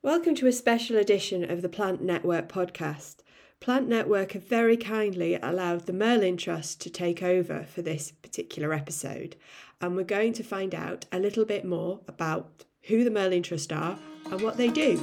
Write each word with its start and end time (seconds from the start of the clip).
Welcome 0.00 0.36
to 0.36 0.46
a 0.46 0.52
special 0.52 0.96
edition 0.96 1.50
of 1.50 1.60
the 1.60 1.68
Plant 1.68 2.00
Network 2.00 2.48
podcast. 2.48 3.16
Plant 3.58 3.88
Network 3.88 4.30
have 4.30 4.44
very 4.44 4.76
kindly 4.76 5.34
allowed 5.34 5.86
the 5.86 5.92
Merlin 5.92 6.36
Trust 6.36 6.80
to 6.82 6.90
take 6.90 7.20
over 7.20 7.64
for 7.64 7.82
this 7.82 8.12
particular 8.12 8.72
episode, 8.72 9.34
and 9.80 9.96
we're 9.96 10.04
going 10.04 10.34
to 10.34 10.44
find 10.44 10.72
out 10.72 11.06
a 11.10 11.18
little 11.18 11.44
bit 11.44 11.64
more 11.64 11.98
about 12.06 12.64
who 12.82 13.02
the 13.02 13.10
Merlin 13.10 13.42
Trust 13.42 13.72
are 13.72 13.98
and 14.30 14.40
what 14.40 14.56
they 14.56 14.68
do. 14.68 15.02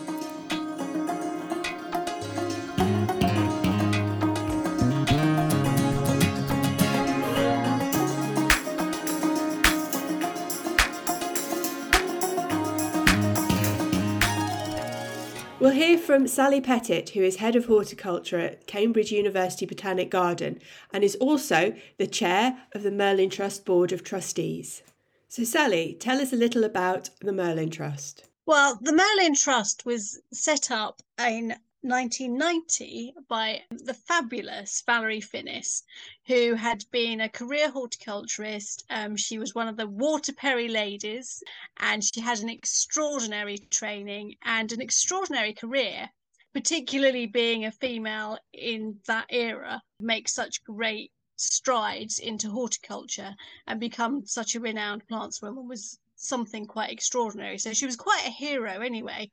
From 16.06 16.28
Sally 16.28 16.62
Pettit, 16.62 17.10
who 17.10 17.22
is 17.22 17.38
Head 17.38 17.56
of 17.56 17.66
Horticulture 17.66 18.38
at 18.38 18.68
Cambridge 18.68 19.12
University 19.12 19.66
Botanic 19.66 20.12
Garden 20.12 20.60
and 20.94 21.04
is 21.04 21.16
also 21.16 21.74
the 21.98 22.06
Chair 22.06 22.60
of 22.74 22.84
the 22.84 22.92
Merlin 22.92 23.32
Trust 23.32 23.66
Board 23.66 23.92
of 23.92 24.04
Trustees. 24.04 24.84
So, 25.28 25.44
Sally, 25.44 25.98
tell 26.00 26.22
us 26.22 26.32
a 26.32 26.36
little 26.36 26.64
about 26.64 27.10
the 27.22 27.34
Merlin 27.34 27.72
Trust. 27.72 28.30
Well, 28.46 28.78
the 28.80 28.94
Merlin 28.94 29.34
Trust 29.34 29.84
was 29.88 30.22
set 30.32 30.70
up 30.70 31.02
in 31.20 31.56
1990 31.88 33.14
by 33.28 33.62
the 33.70 33.94
fabulous 33.94 34.82
Valerie 34.82 35.22
Finnis, 35.22 35.84
who 36.26 36.56
had 36.56 36.84
been 36.90 37.22
a 37.22 37.30
career 37.30 37.70
horticulturist. 37.70 38.84
Um, 38.90 39.16
she 39.16 39.38
was 39.38 39.54
one 39.54 39.68
of 39.68 39.78
the 39.78 39.88
Waterperry 39.88 40.68
ladies, 40.68 41.44
and 41.78 42.04
she 42.04 42.22
had 42.22 42.40
an 42.40 42.50
extraordinary 42.50 43.60
training 43.60 44.36
and 44.42 44.72
an 44.72 44.82
extraordinary 44.82 45.54
career. 45.54 46.10
Particularly 46.54 47.28
being 47.28 47.66
a 47.66 47.72
female 47.72 48.40
in 48.52 49.00
that 49.06 49.28
era, 49.30 49.84
makes 50.00 50.34
such 50.34 50.64
great 50.64 51.12
strides 51.36 52.18
into 52.18 52.50
horticulture 52.50 53.36
and 53.68 53.80
become 53.80 54.26
such 54.26 54.56
a 54.56 54.60
renowned 54.60 55.06
plantswoman 55.08 55.68
was 55.68 56.00
something 56.16 56.66
quite 56.66 56.92
extraordinary. 56.92 57.60
So 57.60 57.74
she 57.74 57.86
was 57.86 57.96
quite 57.96 58.26
a 58.26 58.32
hero 58.32 58.82
anyway. 58.82 59.30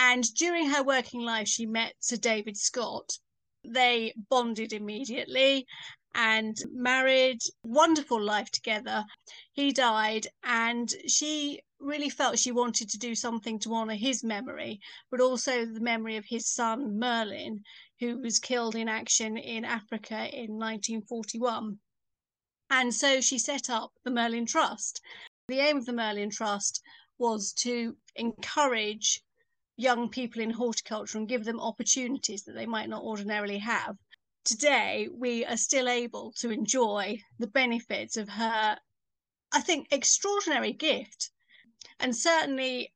And 0.00 0.32
during 0.34 0.70
her 0.70 0.84
working 0.84 1.22
life, 1.22 1.48
she 1.48 1.66
met 1.66 1.94
Sir 1.98 2.16
David 2.16 2.56
Scott. 2.56 3.18
They 3.64 4.14
bonded 4.30 4.72
immediately 4.72 5.66
and 6.14 6.56
married, 6.70 7.40
wonderful 7.64 8.22
life 8.22 8.48
together. 8.52 9.04
He 9.52 9.72
died, 9.72 10.28
and 10.44 10.88
she 11.08 11.62
really 11.80 12.10
felt 12.10 12.38
she 12.38 12.52
wanted 12.52 12.88
to 12.90 12.98
do 12.98 13.16
something 13.16 13.58
to 13.58 13.74
honour 13.74 13.96
his 13.96 14.22
memory, 14.22 14.80
but 15.10 15.20
also 15.20 15.66
the 15.66 15.80
memory 15.80 16.16
of 16.16 16.24
his 16.24 16.46
son 16.46 16.96
Merlin, 16.96 17.64
who 17.98 18.20
was 18.20 18.38
killed 18.38 18.76
in 18.76 18.88
action 18.88 19.36
in 19.36 19.64
Africa 19.64 20.28
in 20.32 20.58
1941. 20.58 21.76
And 22.70 22.94
so 22.94 23.20
she 23.20 23.38
set 23.38 23.68
up 23.68 23.92
the 24.04 24.12
Merlin 24.12 24.46
Trust. 24.46 25.00
The 25.48 25.58
aim 25.58 25.78
of 25.78 25.86
the 25.86 25.92
Merlin 25.92 26.30
Trust 26.30 26.82
was 27.18 27.52
to 27.54 27.96
encourage 28.14 29.24
young 29.78 30.08
people 30.08 30.42
in 30.42 30.50
horticulture 30.50 31.16
and 31.16 31.28
give 31.28 31.44
them 31.44 31.60
opportunities 31.60 32.42
that 32.42 32.52
they 32.52 32.66
might 32.66 32.88
not 32.88 33.04
ordinarily 33.04 33.58
have. 33.58 33.96
Today, 34.44 35.08
we 35.12 35.44
are 35.44 35.56
still 35.56 35.88
able 35.88 36.32
to 36.38 36.50
enjoy 36.50 37.22
the 37.38 37.46
benefits 37.46 38.16
of 38.16 38.28
her, 38.28 38.76
I 39.52 39.60
think, 39.60 39.86
extraordinary 39.92 40.72
gift. 40.72 41.30
And 42.00 42.14
certainly, 42.14 42.92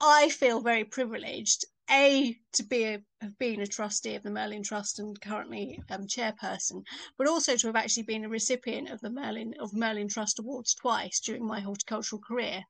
I 0.00 0.30
feel 0.30 0.62
very 0.62 0.84
privileged 0.84 1.66
a 1.90 2.38
to 2.52 2.62
be 2.62 2.84
a, 2.84 3.02
have 3.20 3.36
been 3.38 3.60
a 3.60 3.66
trustee 3.66 4.14
of 4.14 4.22
the 4.22 4.30
Merlin 4.30 4.62
Trust 4.62 4.98
and 4.98 5.20
currently 5.20 5.82
um, 5.90 6.06
chairperson, 6.06 6.84
but 7.18 7.26
also 7.26 7.54
to 7.56 7.66
have 7.66 7.76
actually 7.76 8.04
been 8.04 8.24
a 8.24 8.30
recipient 8.30 8.88
of 8.88 9.00
the 9.02 9.10
Merlin 9.10 9.52
of 9.60 9.74
Merlin 9.74 10.08
Trust 10.08 10.38
awards 10.38 10.74
twice 10.74 11.20
during 11.20 11.46
my 11.46 11.60
horticultural 11.60 12.22
career. 12.22 12.62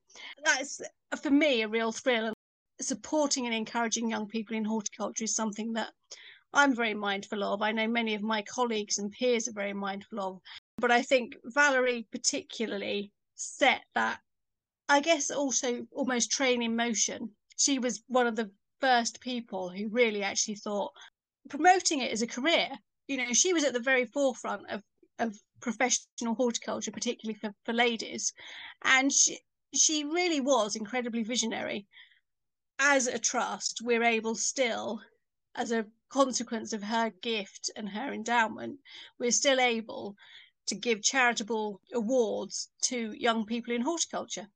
That's 0.45 0.81
for 1.21 1.31
me 1.31 1.63
a 1.63 1.69
real 1.69 1.93
thrill 1.93 2.33
supporting 2.85 3.47
and 3.47 3.55
encouraging 3.55 4.11
young 4.11 4.27
people 4.27 4.57
in 4.57 4.65
horticulture 4.65 5.25
is 5.25 5.35
something 5.35 5.73
that 5.75 5.93
I'm 6.55 6.75
very 6.75 6.95
mindful 6.95 7.43
of. 7.45 7.63
I 7.63 7.73
know 7.73 7.89
many 7.89 8.15
of 8.15 8.23
my 8.23 8.43
colleagues 8.43 8.99
and 8.99 9.11
peers 9.11 9.49
are 9.49 9.53
very 9.53 9.73
mindful 9.73 10.21
of. 10.21 10.41
But 10.79 10.91
I 10.91 11.03
think 11.03 11.37
Valerie 11.45 12.07
particularly 12.11 13.13
set 13.35 13.83
that, 13.95 14.21
I 14.89 15.01
guess, 15.01 15.31
also 15.31 15.87
almost 15.93 16.31
train 16.31 16.63
in 16.63 16.77
motion. 16.77 17.31
She 17.57 17.79
was 17.79 18.03
one 18.07 18.27
of 18.27 18.37
the 18.37 18.51
first 18.81 19.21
people 19.21 19.71
who 19.71 19.89
really 19.89 20.23
actually 20.23 20.57
thought 20.57 20.93
promoting 21.49 22.01
it 22.01 22.13
as 22.13 22.23
a 22.23 22.27
career. 22.27 22.69
You 23.07 23.17
know, 23.19 23.33
she 23.33 23.53
was 23.53 23.65
at 23.65 23.73
the 23.73 23.81
very 23.81 24.07
forefront 24.07 24.69
of, 24.71 24.83
of 25.19 25.37
professional 25.61 26.35
horticulture, 26.35 26.91
particularly 26.91 27.39
for, 27.39 27.53
for 27.65 27.73
ladies. 27.73 28.33
And 28.85 29.13
she, 29.13 29.39
she 29.75 30.05
really 30.05 30.41
was 30.41 30.77
incredibly 30.77 31.23
visionary 31.23 31.87
as 32.85 33.07
a 33.07 33.17
trust, 33.17 33.81
we're 33.81 34.03
able 34.03 34.35
still, 34.35 35.01
as 35.55 35.71
a 35.71 35.87
consequence 36.09 36.73
of 36.73 36.83
her 36.83 37.11
gift 37.23 37.71
and 37.77 37.89
her 37.89 38.13
endowment, 38.13 38.81
we're 39.21 39.31
still 39.31 39.61
able 39.61 40.17
to 40.67 40.75
give 40.75 41.01
charitable 41.01 41.81
awards 41.95 42.71
to 42.81 43.13
young 43.13 43.47
people 43.47 43.73
in 43.73 43.83
horticulture. 43.83 44.49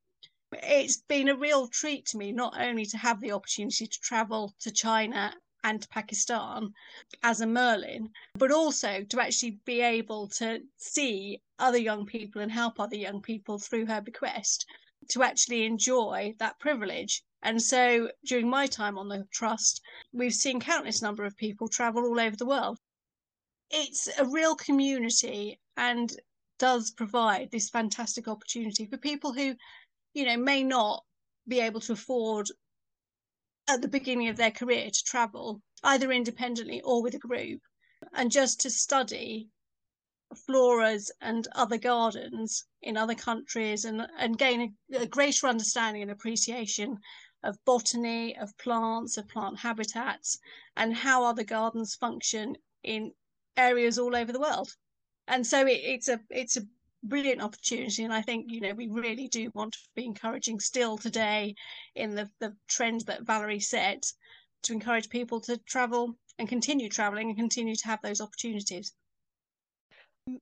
It's 0.52 0.96
been 0.96 1.28
a 1.28 1.36
real 1.36 1.68
treat 1.68 2.06
to 2.06 2.16
me 2.16 2.32
not 2.32 2.60
only 2.60 2.84
to 2.86 2.98
have 2.98 3.20
the 3.20 3.30
opportunity 3.30 3.86
to 3.86 4.00
travel 4.00 4.56
to 4.58 4.72
China 4.72 5.32
and 5.62 5.80
to 5.80 5.88
Pakistan 5.88 6.74
as 7.22 7.40
a 7.40 7.46
Merlin, 7.46 8.10
but 8.34 8.50
also 8.50 9.04
to 9.04 9.20
actually 9.20 9.60
be 9.64 9.80
able 9.82 10.26
to 10.30 10.62
see 10.78 11.40
other 11.60 11.78
young 11.78 12.04
people 12.04 12.42
and 12.42 12.50
help 12.50 12.80
other 12.80 12.96
young 12.96 13.22
people 13.22 13.60
through 13.60 13.86
her 13.86 14.00
bequest 14.00 14.66
to 15.10 15.22
actually 15.22 15.64
enjoy 15.64 16.34
that 16.38 16.58
privilege 16.58 17.22
and 17.42 17.62
so 17.62 18.10
during 18.24 18.48
my 18.48 18.66
time 18.66 18.98
on 18.98 19.08
the 19.08 19.26
trust, 19.30 19.80
we've 20.12 20.34
seen 20.34 20.60
countless 20.60 21.02
number 21.02 21.24
of 21.24 21.36
people 21.36 21.68
travel 21.68 22.04
all 22.04 22.18
over 22.18 22.36
the 22.36 22.46
world. 22.46 22.78
It's 23.70 24.08
a 24.18 24.24
real 24.24 24.56
community 24.56 25.60
and 25.76 26.12
does 26.58 26.90
provide 26.90 27.50
this 27.50 27.68
fantastic 27.68 28.26
opportunity 28.26 28.86
for 28.86 28.96
people 28.96 29.32
who, 29.32 29.54
you 30.14 30.24
know, 30.24 30.36
may 30.36 30.62
not 30.62 31.04
be 31.46 31.60
able 31.60 31.80
to 31.80 31.92
afford 31.92 32.48
at 33.68 33.82
the 33.82 33.88
beginning 33.88 34.28
of 34.28 34.36
their 34.36 34.50
career 34.50 34.90
to 34.90 35.04
travel 35.04 35.60
either 35.82 36.12
independently 36.12 36.80
or 36.82 37.02
with 37.02 37.14
a 37.14 37.18
group 37.18 37.60
and 38.14 38.30
just 38.30 38.60
to 38.60 38.70
study 38.70 39.48
floras 40.34 41.10
and 41.20 41.46
other 41.54 41.78
gardens 41.78 42.64
in 42.82 42.96
other 42.96 43.14
countries 43.14 43.84
and, 43.84 44.06
and 44.18 44.38
gain 44.38 44.76
a, 44.92 45.02
a 45.02 45.06
greater 45.06 45.46
understanding 45.46 46.02
and 46.02 46.10
appreciation 46.10 46.98
of 47.46 47.64
botany, 47.64 48.36
of 48.36 48.56
plants, 48.58 49.16
of 49.16 49.28
plant 49.28 49.58
habitats, 49.58 50.38
and 50.76 50.94
how 50.94 51.24
other 51.24 51.44
gardens 51.44 51.94
function 51.94 52.56
in 52.82 53.12
areas 53.56 53.98
all 53.98 54.14
over 54.14 54.32
the 54.32 54.40
world. 54.40 54.76
And 55.28 55.46
so 55.46 55.66
it, 55.66 55.80
it's 55.82 56.08
a 56.08 56.20
it's 56.30 56.56
a 56.56 56.66
brilliant 57.02 57.40
opportunity 57.40 58.02
and 58.02 58.12
i 58.12 58.20
think 58.20 58.46
you 58.48 58.60
know 58.60 58.72
we 58.72 58.88
really 58.88 59.28
do 59.28 59.50
want 59.54 59.72
to 59.72 59.78
be 59.94 60.04
encouraging 60.04 60.58
still 60.58 60.98
today 60.98 61.54
in 61.94 62.14
the 62.16 62.28
the 62.40 62.56
trend 62.66 63.02
that 63.02 63.22
valerie 63.22 63.60
set 63.60 64.12
to 64.62 64.72
encourage 64.72 65.08
people 65.08 65.40
to 65.40 65.56
travel 65.58 66.16
and 66.38 66.48
continue 66.48 66.88
traveling 66.88 67.28
and 67.28 67.38
continue 67.38 67.76
to 67.76 67.86
have 67.86 68.00
those 68.02 68.20
opportunities 68.20 68.92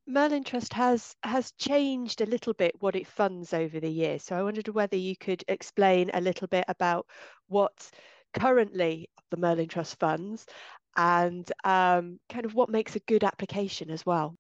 Merlin 0.07 0.45
Trust 0.45 0.73
has 0.73 1.15
has 1.23 1.53
changed 1.53 2.21
a 2.21 2.27
little 2.27 2.55
bit 2.55 2.75
what 2.81 2.97
it 2.97 3.07
funds 3.07 3.53
over 3.53 3.81
the 3.81 3.91
years. 3.91 4.23
So 4.23 4.37
I 4.37 4.43
wondered 4.43 4.69
whether 4.69 4.97
you 4.97 5.17
could 5.17 5.45
explain 5.49 6.11
a 6.15 6.21
little 6.21 6.49
bit 6.49 6.65
about 6.69 7.07
what 7.49 7.91
currently 8.33 9.11
the 9.31 9.37
Merlin 9.37 9.69
Trust 9.69 9.99
funds 9.99 10.47
and 10.97 11.51
um, 11.65 12.19
kind 12.29 12.45
of 12.45 12.55
what 12.55 12.71
makes 12.71 12.97
a 12.97 13.01
good 13.01 13.25
application 13.25 13.91
as 13.91 14.07
well. 14.07 14.37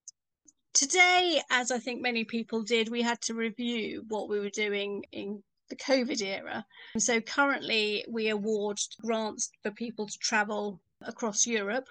Today, 0.72 1.40
as 1.50 1.70
I 1.70 1.78
think 1.78 2.00
many 2.00 2.24
people 2.24 2.62
did, 2.62 2.88
we 2.88 3.02
had 3.02 3.20
to 3.22 3.34
review 3.34 4.04
what 4.08 4.28
we 4.28 4.40
were 4.40 4.50
doing 4.50 5.04
in 5.12 5.42
the 5.68 5.76
COVID 5.76 6.22
era. 6.22 6.64
So 6.98 7.20
currently, 7.20 8.04
we 8.08 8.28
award 8.28 8.78
grants 9.00 9.50
for 9.62 9.70
people 9.70 10.06
to 10.06 10.18
travel 10.18 10.80
across 11.02 11.46
Europe 11.46 11.88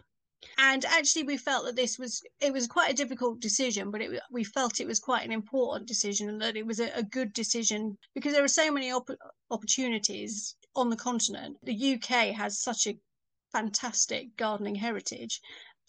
and 0.57 0.85
actually 0.85 1.23
we 1.23 1.37
felt 1.37 1.65
that 1.65 1.75
this 1.75 1.97
was 1.97 2.21
it 2.39 2.53
was 2.53 2.67
quite 2.67 2.91
a 2.91 2.95
difficult 2.95 3.39
decision 3.39 3.91
but 3.91 4.01
it, 4.01 4.21
we 4.31 4.43
felt 4.43 4.79
it 4.79 4.87
was 4.87 4.99
quite 4.99 5.25
an 5.25 5.31
important 5.31 5.87
decision 5.87 6.29
and 6.29 6.41
that 6.41 6.55
it 6.55 6.65
was 6.65 6.79
a, 6.79 6.89
a 6.95 7.03
good 7.03 7.33
decision 7.33 7.97
because 8.13 8.33
there 8.33 8.43
are 8.43 8.47
so 8.47 8.71
many 8.71 8.91
op- 8.91 9.09
opportunities 9.51 10.55
on 10.75 10.89
the 10.89 10.95
continent. 10.95 11.57
The 11.63 11.95
uk 11.95 12.05
has 12.35 12.59
such 12.59 12.87
a 12.87 12.97
fantastic 13.51 14.35
gardening 14.37 14.75
heritage 14.75 15.39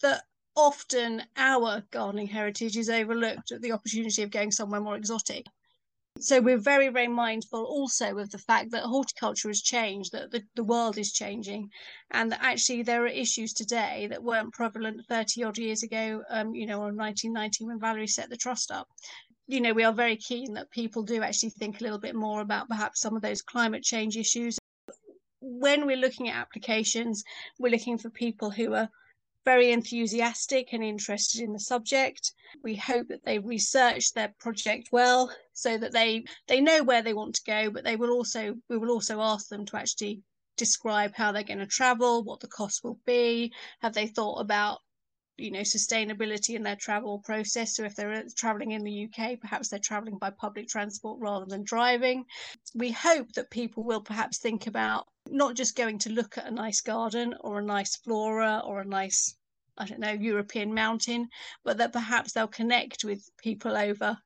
that 0.01 0.23
often 0.55 1.23
our 1.35 1.83
gardening 1.91 2.27
heritage 2.27 2.77
is 2.77 2.89
overlooked 2.89 3.51
at 3.51 3.61
the 3.61 3.71
opportunity 3.71 4.21
of 4.21 4.31
going 4.31 4.51
somewhere 4.51 4.81
more 4.81 4.95
exotic 4.95 5.45
So 6.19 6.39
we're 6.39 6.57
very, 6.57 6.87
very 6.87 7.09
mindful 7.09 7.65
also 7.65 8.17
of 8.17 8.31
the 8.31 8.37
fact 8.37 8.71
that 8.71 8.83
horticulture 8.83 9.49
has 9.49 9.61
changed, 9.61 10.13
that 10.13 10.31
the, 10.31 10.43
the 10.55 10.63
world 10.63 10.97
is 10.97 11.11
changing, 11.11 11.69
and 12.11 12.31
that 12.31 12.41
actually 12.41 12.83
there 12.83 13.03
are 13.03 13.07
issues 13.07 13.51
today 13.53 14.07
that 14.09 14.23
weren't 14.23 14.53
prevalent 14.53 15.05
30 15.09 15.43
odd 15.43 15.57
years 15.57 15.83
ago, 15.83 16.23
um, 16.29 16.55
you 16.55 16.65
know, 16.65 16.77
or 16.77 16.93
1990 16.93 17.65
when 17.65 17.79
Valerie 17.79 18.07
set 18.07 18.29
the 18.29 18.37
trust 18.37 18.71
up. 18.71 18.87
You 19.47 19.59
know, 19.59 19.73
we 19.73 19.83
are 19.83 19.93
very 19.93 20.15
keen 20.15 20.53
that 20.53 20.71
people 20.71 21.03
do 21.03 21.21
actually 21.21 21.49
think 21.49 21.79
a 21.79 21.83
little 21.83 21.99
bit 21.99 22.15
more 22.15 22.41
about 22.41 22.69
perhaps 22.69 23.01
some 23.01 23.15
of 23.15 23.21
those 23.21 23.41
climate 23.41 23.83
change 23.83 24.15
issues. 24.15 24.57
When 25.41 25.85
we're 25.85 25.97
looking 25.97 26.29
at 26.29 26.37
applications, 26.37 27.23
we're 27.59 27.71
looking 27.73 27.97
for 27.97 28.09
people 28.09 28.49
who 28.49 28.73
are 28.73 28.89
very 29.45 29.71
enthusiastic 29.71 30.73
and 30.73 30.83
interested 30.83 31.41
in 31.41 31.53
the 31.53 31.59
subject. 31.59 32.33
We 32.63 32.75
hope 32.75 33.07
that 33.09 33.23
they 33.23 33.39
research 33.39 34.11
their 34.13 34.33
project 34.39 34.89
well 34.91 35.31
so 35.53 35.77
that 35.77 35.93
they 35.93 36.25
they 36.47 36.59
know 36.61 36.83
where 36.83 37.03
they 37.03 37.13
want 37.13 37.35
to 37.35 37.43
go, 37.45 37.69
but 37.69 37.83
they 37.83 37.95
will 37.95 38.11
also 38.11 38.55
we 38.69 38.77
will 38.77 38.91
also 38.91 39.21
ask 39.21 39.47
them 39.47 39.65
to 39.67 39.77
actually 39.77 40.21
describe 40.57 41.13
how 41.13 41.31
they're 41.31 41.43
going 41.43 41.59
to 41.59 41.67
travel, 41.67 42.23
what 42.23 42.39
the 42.39 42.47
cost 42.47 42.83
will 42.83 42.99
be, 43.05 43.53
have 43.81 43.93
they 43.93 44.07
thought 44.07 44.39
about 44.39 44.79
you 45.37 45.51
know 45.51 45.61
sustainability 45.61 46.55
in 46.55 46.63
their 46.63 46.75
travel 46.75 47.19
process? 47.19 47.75
So 47.75 47.83
if 47.83 47.95
they're 47.95 48.13
uh, 48.13 48.23
traveling 48.35 48.71
in 48.71 48.83
the 48.83 49.05
UK 49.05 49.39
perhaps 49.39 49.69
they're 49.69 49.79
traveling 49.79 50.17
by 50.17 50.31
public 50.31 50.67
transport 50.67 51.19
rather 51.19 51.45
than 51.45 51.63
driving. 51.63 52.25
We 52.73 52.91
hope 52.91 53.31
that 53.33 53.51
people 53.51 53.83
will 53.83 54.01
perhaps 54.01 54.39
think 54.39 54.65
about 54.65 55.07
not 55.29 55.55
just 55.55 55.75
going 55.75 55.97
to 55.99 56.11
look 56.11 56.37
at 56.37 56.47
a 56.47 56.51
nice 56.51 56.81
garden 56.81 57.35
or 57.41 57.59
a 57.59 57.63
nice 57.63 57.95
flora 57.95 58.61
or 58.65 58.81
a 58.81 58.85
nice 58.85 59.35
I 59.77 59.85
don't 59.85 59.99
know 59.99 60.11
European 60.11 60.73
mountain 60.73 61.29
but 61.63 61.77
that 61.77 61.93
perhaps 61.93 62.31
they'll 62.31 62.47
connect 62.47 63.03
with 63.03 63.29
people 63.37 63.75
over 63.75 64.17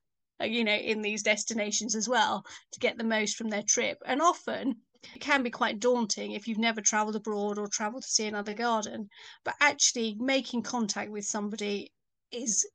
uh, 0.41 0.45
you 0.45 0.63
know 0.63 0.75
in 0.75 1.01
these 1.01 1.23
destinations 1.23 1.95
as 1.95 2.07
well 2.07 2.45
to 2.71 2.79
get 2.79 2.97
the 2.97 3.03
most 3.03 3.35
from 3.35 3.49
their 3.49 3.63
trip 3.63 4.01
and 4.05 4.21
often 4.21 4.81
it 5.15 5.21
can 5.21 5.43
be 5.43 5.49
quite 5.49 5.79
daunting 5.79 6.33
if 6.33 6.45
you've 6.45 6.57
never 6.57 6.81
traveled 6.81 7.15
abroad 7.15 7.57
or 7.57 7.69
traveled 7.69 8.03
to 8.03 8.09
see 8.09 8.27
another 8.27 8.53
garden. 8.53 9.09
But 9.45 9.55
actually, 9.61 10.17
making 10.19 10.63
contact 10.63 11.09
with 11.09 11.25
somebody 11.25 11.93
is 12.31 12.67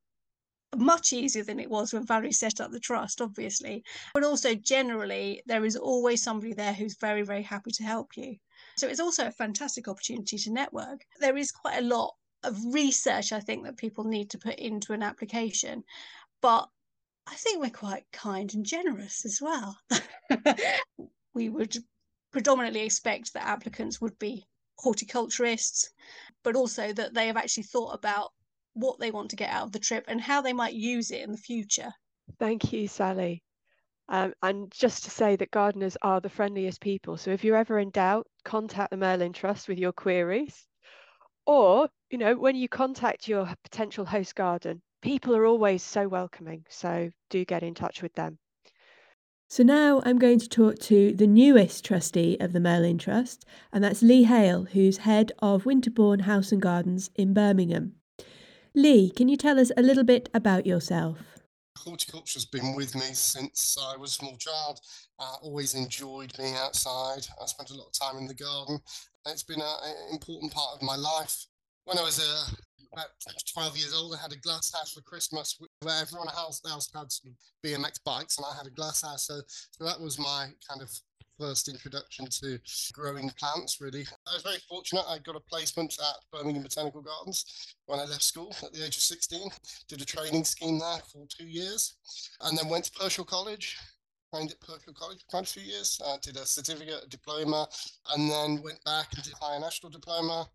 much 0.79 1.13
easier 1.13 1.45
than 1.45 1.61
it 1.61 1.71
was 1.71 1.93
when 1.93 2.07
Valerie 2.07 2.33
set 2.33 2.61
up 2.61 2.71
the 2.71 2.81
trust, 2.81 3.21
obviously. 3.21 3.85
But 4.15 4.25
also, 4.25 4.55
generally, 4.55 5.43
there 5.47 5.65
is 5.65 5.77
always 5.77 6.23
somebody 6.23 6.53
there 6.53 6.73
who's 6.73 6.97
very, 6.97 7.23
very 7.23 7.43
happy 7.43 7.71
to 7.73 7.85
help 7.85 8.17
you. 8.17 8.37
So 8.77 8.89
it's 8.89 9.01
also 9.01 9.27
a 9.27 9.33
fantastic 9.33 9.89
opportunity 9.89 10.39
to 10.39 10.53
network. 10.53 11.05
There 11.21 11.37
is 11.37 11.53
quite 11.53 11.79
a 11.79 11.87
lot 11.87 12.15
of 12.43 12.59
research, 12.73 13.33
I 13.33 13.41
think, 13.41 13.65
that 13.65 13.77
people 13.77 14.05
need 14.05 14.31
to 14.31 14.39
put 14.39 14.57
into 14.57 14.93
an 14.93 15.03
application. 15.03 15.85
But 16.41 16.69
I 17.27 17.35
think 17.35 17.61
we're 17.61 17.71
quite 17.71 18.05
kind 18.13 18.53
and 18.55 18.67
generous 18.67 19.25
as 19.25 19.41
well. 19.41 19.79
we 21.35 21.49
would 21.49 21.77
predominantly 22.33 22.83
expect 22.83 23.33
that 23.33 23.47
applicants 23.47 24.01
would 24.01 24.19
be 24.19 24.47
horticulturists, 24.79 25.91
but 26.43 26.57
also 26.57 26.93
that 26.93 27.15
they 27.15 27.29
have 27.29 27.37
actually 27.37 27.63
thought 27.63 27.95
about 27.95 28.33
what 28.75 28.99
they 28.99 29.11
want 29.11 29.31
to 29.31 29.37
get 29.37 29.51
out 29.51 29.65
of 29.65 29.73
the 29.73 29.79
trip 29.79 30.05
and 30.09 30.21
how 30.21 30.43
they 30.43 30.53
might 30.53 30.75
use 30.75 31.11
it 31.11 31.23
in 31.23 31.33
the 31.33 31.39
future. 31.39 31.93
Thank 32.39 32.73
you, 32.73 32.89
Sally. 32.89 33.43
Um, 34.09 34.35
and 34.43 34.71
just 34.71 35.05
to 35.05 35.11
say 35.11 35.37
that 35.37 35.51
gardeners 35.51 35.97
are 36.03 36.21
the 36.21 36.29
friendliest 36.29 36.81
people. 36.81 37.17
So 37.17 37.31
if 37.31 37.43
you're 37.43 37.57
ever 37.57 37.79
in 37.79 37.91
doubt, 37.91 38.27
contact 38.45 38.91
the 38.91 38.97
Merlin 38.97 39.33
Trust 39.33 39.69
with 39.69 39.79
your 39.79 39.93
queries. 39.93 40.67
Or, 41.47 41.89
you 42.11 42.19
know, 42.19 42.37
when 42.37 42.57
you 42.57 42.69
contact 42.69 43.29
your 43.29 43.49
potential 43.63 44.05
host 44.05 44.35
garden, 44.35 44.83
people 45.03 45.35
are 45.37 45.47
always 45.47 45.83
so 45.83 46.09
welcoming. 46.09 46.65
So 46.69 47.11
do 47.31 47.45
get 47.45 47.63
in 47.63 47.75
touch 47.75 48.03
with 48.03 48.15
them. 48.15 48.39
So 49.49 49.63
now 49.63 50.03
I'm 50.05 50.19
going 50.19 50.39
to 50.41 50.49
talk 50.49 50.79
to 50.81 51.13
the 51.13 51.27
newest 51.27 51.85
trustee 51.85 52.37
of 52.41 52.53
the 52.53 52.61
Merlin 52.61 52.99
Trust, 52.99 53.45
and 53.73 53.85
that's 53.85 54.03
Lee 54.03 54.25
Hale, 54.25 54.65
who's 54.65 54.99
head 54.99 55.33
of 55.39 55.65
Winterbourne 55.67 56.21
House 56.21 56.51
and 56.51 56.61
Gardens 56.61 57.11
in 57.15 57.35
Birmingham. 57.35 57.93
Lee, 58.77 59.09
can 59.11 59.29
you 59.29 59.37
tell 59.37 59.61
us 59.61 59.71
a 59.77 59.83
little 59.83 60.03
bit 60.03 60.29
about 60.35 60.67
yourself? 60.67 61.19
Horticulture's 61.79 62.45
been 62.45 62.75
with 62.75 62.97
me 62.97 63.13
since 63.13 63.77
I 63.81 63.97
was 63.97 64.11
a 64.11 64.15
small 64.15 64.37
child. 64.37 64.81
I 65.21 65.37
always 65.43 65.75
enjoyed 65.75 66.33
being 66.37 66.57
outside. 66.57 67.25
I 67.41 67.47
spent 67.47 67.71
a 67.71 67.75
lot 67.75 67.87
of 67.87 67.93
time 67.93 68.19
in 68.19 68.27
the 68.27 68.35
garden. 68.35 68.81
It's 69.27 69.45
been 69.45 69.61
an 69.61 70.13
important 70.13 70.53
part 70.53 70.75
of 70.75 70.83
my 70.83 70.97
life. 70.97 71.47
When 71.85 71.99
I 71.99 72.03
was 72.03 72.19
a 72.19 72.57
about 72.95 73.11
12 73.53 73.77
years 73.77 73.95
old, 73.95 74.15
I 74.15 74.23
had 74.23 74.33
a 74.33 74.37
glass 74.37 74.73
house 74.73 74.93
for 74.93 75.01
Christmas 75.03 75.59
where 75.81 76.01
everyone 76.01 76.29
else, 76.37 76.61
else 76.69 76.89
had 76.95 77.11
some 77.11 77.37
BMX 77.65 77.99
bikes 78.05 78.39
and 78.39 78.47
I 78.51 78.57
had 78.57 78.67
a 78.67 78.71
glass 78.71 79.03
house. 79.03 79.27
So, 79.27 79.41
so 79.71 79.85
that 79.85 80.01
was 80.01 80.19
my 80.19 80.49
kind 80.69 80.81
of 80.81 80.91
first 81.39 81.69
introduction 81.69 82.27
to 82.27 82.59
growing 82.93 83.31
plants, 83.39 83.81
really. 83.81 84.07
I 84.27 84.35
was 84.35 84.43
very 84.43 84.59
fortunate. 84.69 85.05
I 85.09 85.19
got 85.19 85.37
a 85.37 85.41
placement 85.41 85.97
at 86.01 86.17
Birmingham 86.33 86.63
Botanical 86.63 87.03
Gardens 87.03 87.77
when 87.87 87.99
I 87.99 88.05
left 88.05 88.23
school 88.23 88.55
at 88.63 88.73
the 88.73 88.85
age 88.85 88.97
of 88.97 89.03
16. 89.03 89.51
Did 89.89 90.03
a 90.03 90.05
training 90.05 90.45
scheme 90.45 90.79
there 90.79 90.99
for 91.13 91.27
two 91.29 91.47
years 91.47 91.95
and 92.43 92.57
then 92.57 92.69
went 92.69 92.85
to 92.87 92.93
Pershore 92.93 93.27
College. 93.27 93.77
Trained 94.33 94.51
at 94.51 94.61
Pershore 94.61 94.95
College 94.95 95.21
for 95.21 95.31
quite 95.31 95.49
a 95.49 95.53
few 95.53 95.63
years. 95.63 96.01
Uh, 96.05 96.17
did 96.23 96.37
a 96.37 96.47
certificate, 96.47 97.05
a 97.05 97.09
diploma, 97.09 97.69
and 98.15 98.31
then 98.31 98.63
went 98.63 98.83
back 98.85 99.09
and 99.15 99.23
did 99.23 99.35
higher 99.41 99.61
national 99.61 99.91
diploma 99.91 100.49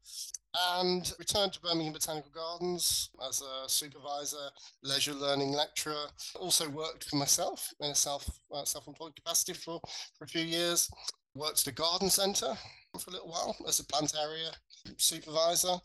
and 0.72 1.14
returned 1.20 1.54
to 1.54 1.62
Birmingham 1.62 1.94
Botanical 1.94 2.32
Gardens 2.32 3.10
as 3.28 3.42
a 3.42 3.70
supervisor, 3.70 4.50
leisure 4.84 5.14
learning 5.14 5.52
lecturer. 5.52 6.06
Also 6.36 6.70
worked 6.70 7.04
for 7.06 7.18
myself 7.18 7.72
in 7.80 7.92
a 7.92 7.96
self 7.96 8.30
uh, 8.54 8.66
self-employed 8.66 9.16
capacity 9.16 9.54
for, 9.54 9.80
for 10.18 10.26
a 10.26 10.28
few 10.28 10.42
years. 10.42 10.90
Worked 11.36 11.68
at 11.68 11.68
a 11.68 11.76
garden 11.76 12.10
centre 12.10 12.58
for 13.00 13.10
a 13.10 13.14
little 13.14 13.30
while 13.30 13.56
as 13.68 13.80
a 13.80 13.86
plant 13.86 14.14
area 14.20 14.52
supervisor. 14.98 15.76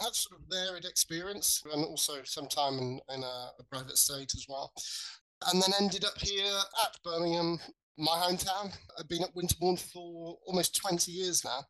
Had 0.00 0.14
sort 0.14 0.40
of 0.40 0.46
varied 0.48 0.84
experience 0.84 1.62
and 1.72 1.84
also 1.84 2.22
some 2.24 2.46
time 2.46 2.78
in, 2.78 3.00
in 3.12 3.22
a, 3.22 3.50
a 3.58 3.64
private 3.70 3.92
estate 3.92 4.32
as 4.34 4.46
well. 4.48 4.72
And 5.52 5.60
then 5.60 5.72
ended 5.78 6.04
up 6.04 6.18
here 6.18 6.58
at 6.82 6.96
Birmingham 7.04 7.58
my 7.98 8.12
hometown. 8.12 8.74
I've 8.98 9.08
been 9.08 9.22
at 9.22 9.34
Winterbourne 9.34 9.76
for 9.76 10.38
almost 10.46 10.76
20 10.76 11.12
years 11.12 11.44
now. 11.44 11.60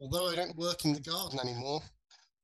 Although 0.00 0.28
I 0.28 0.34
don't 0.34 0.56
work 0.56 0.84
in 0.84 0.94
the 0.94 1.00
garden 1.00 1.38
anymore, 1.40 1.82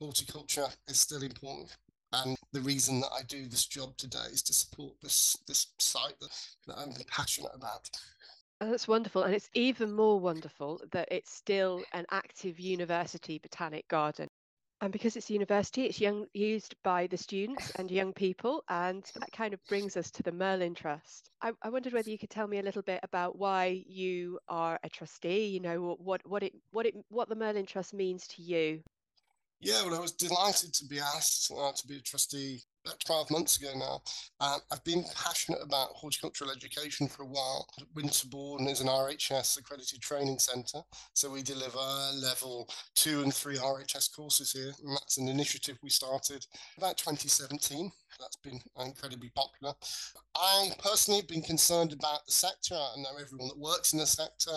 horticulture 0.00 0.66
is 0.88 0.98
still 0.98 1.22
important. 1.22 1.76
And 2.12 2.37
the 2.52 2.60
reason 2.60 3.00
that 3.00 3.10
I 3.12 3.22
do 3.22 3.46
this 3.46 3.66
job 3.66 3.96
today 3.96 4.28
is 4.32 4.43
to 4.44 4.52
support 4.52 4.94
this 5.02 5.37
this 5.46 5.66
site 5.78 6.19
that, 6.20 6.31
that 6.66 6.78
I'm 6.78 6.93
passionate 7.10 7.52
about. 7.54 7.90
Oh, 8.60 8.70
that's 8.70 8.88
wonderful. 8.88 9.25
And 9.25 9.34
it's 9.34 9.50
even 9.54 9.93
more 9.93 10.19
wonderful 10.19 10.81
that 10.93 11.08
it's 11.10 11.34
still 11.34 11.82
an 11.93 12.06
active 12.10 12.58
university 12.58 13.38
botanic 13.38 13.87
garden. 13.88 14.28
And 14.82 14.92
because 14.92 15.16
it's 15.16 15.30
a 15.30 15.32
university, 15.32 15.85
it's 15.85 16.00
young, 16.00 16.26
used 16.35 16.75
by 16.85 17.06
the 17.06 17.16
students 17.16 17.71
and 17.76 17.90
young 17.90 18.12
people. 18.12 18.62
And 18.68 19.04
that 19.14 19.32
kind 19.32 19.54
of 19.54 19.64
brings 19.68 19.97
us 19.97 20.11
to 20.12 20.23
the 20.23 20.32
Merlin 20.32 20.75
Trust. 20.75 21.30
I, 21.42 21.52
I 21.62 21.71
wondered 21.71 21.94
whether 21.94 22.11
you 22.11 22.18
could 22.18 22.30
tell 22.30 22.47
me 22.47 22.59
a 22.59 22.62
little 22.62 22.82
bit 22.82 23.00
about 23.02 23.38
why 23.38 23.82
you 23.87 24.38
are 24.49 24.78
a 24.82 24.88
trustee, 24.90 25.47
you 25.47 25.61
know, 25.61 25.97
what, 25.99 26.21
what, 26.26 26.42
it, 26.42 26.52
what, 26.73 26.87
it, 26.87 26.94
what 27.09 27.28
the 27.28 27.35
Merlin 27.35 27.66
Trust 27.66 27.94
means 27.94 28.26
to 28.28 28.42
you. 28.42 28.82
Yeah, 29.60 29.84
well, 29.84 29.96
I 29.96 30.00
was 30.00 30.12
delighted 30.12 30.75
to 30.75 30.84
be 30.84 31.00
asked 31.00 31.50
uh, 31.50 31.72
to 31.72 31.86
be 31.86 31.96
a 31.96 32.00
trustee 32.00 32.60
about 32.84 33.00
12 33.00 33.30
months 33.30 33.58
ago 33.58 33.70
now. 33.75 34.00
Um, 34.40 34.60
I've 34.70 34.84
been 34.84 35.04
passionate 35.14 35.60
about 35.62 35.88
horticultural 35.94 36.50
education 36.50 37.08
for 37.08 37.22
a 37.22 37.26
while. 37.26 37.66
Winterbourne 37.94 38.68
is 38.68 38.80
an 38.82 38.88
RHS 38.88 39.58
accredited 39.58 40.02
training 40.02 40.38
centre, 40.38 40.82
so 41.14 41.30
we 41.30 41.42
deliver 41.42 41.78
level 42.22 42.68
two 42.94 43.22
and 43.22 43.32
three 43.32 43.56
RHS 43.56 44.14
courses 44.14 44.52
here, 44.52 44.72
and 44.84 44.94
that's 44.94 45.16
an 45.16 45.28
initiative 45.28 45.78
we 45.82 45.90
started 45.90 46.46
about 46.76 46.98
2017 46.98 47.90
that's 48.18 48.37
been 48.37 48.61
incredibly 48.78 49.30
popular. 49.30 49.75
I 50.35 50.70
personally 50.82 51.20
have 51.20 51.28
been 51.28 51.42
concerned 51.42 51.92
about 51.92 52.26
the 52.26 52.32
sector. 52.32 52.75
I 52.75 53.00
know 53.00 53.11
everyone 53.20 53.49
that 53.49 53.58
works 53.58 53.92
in 53.92 53.99
the 53.99 54.06
sector 54.06 54.52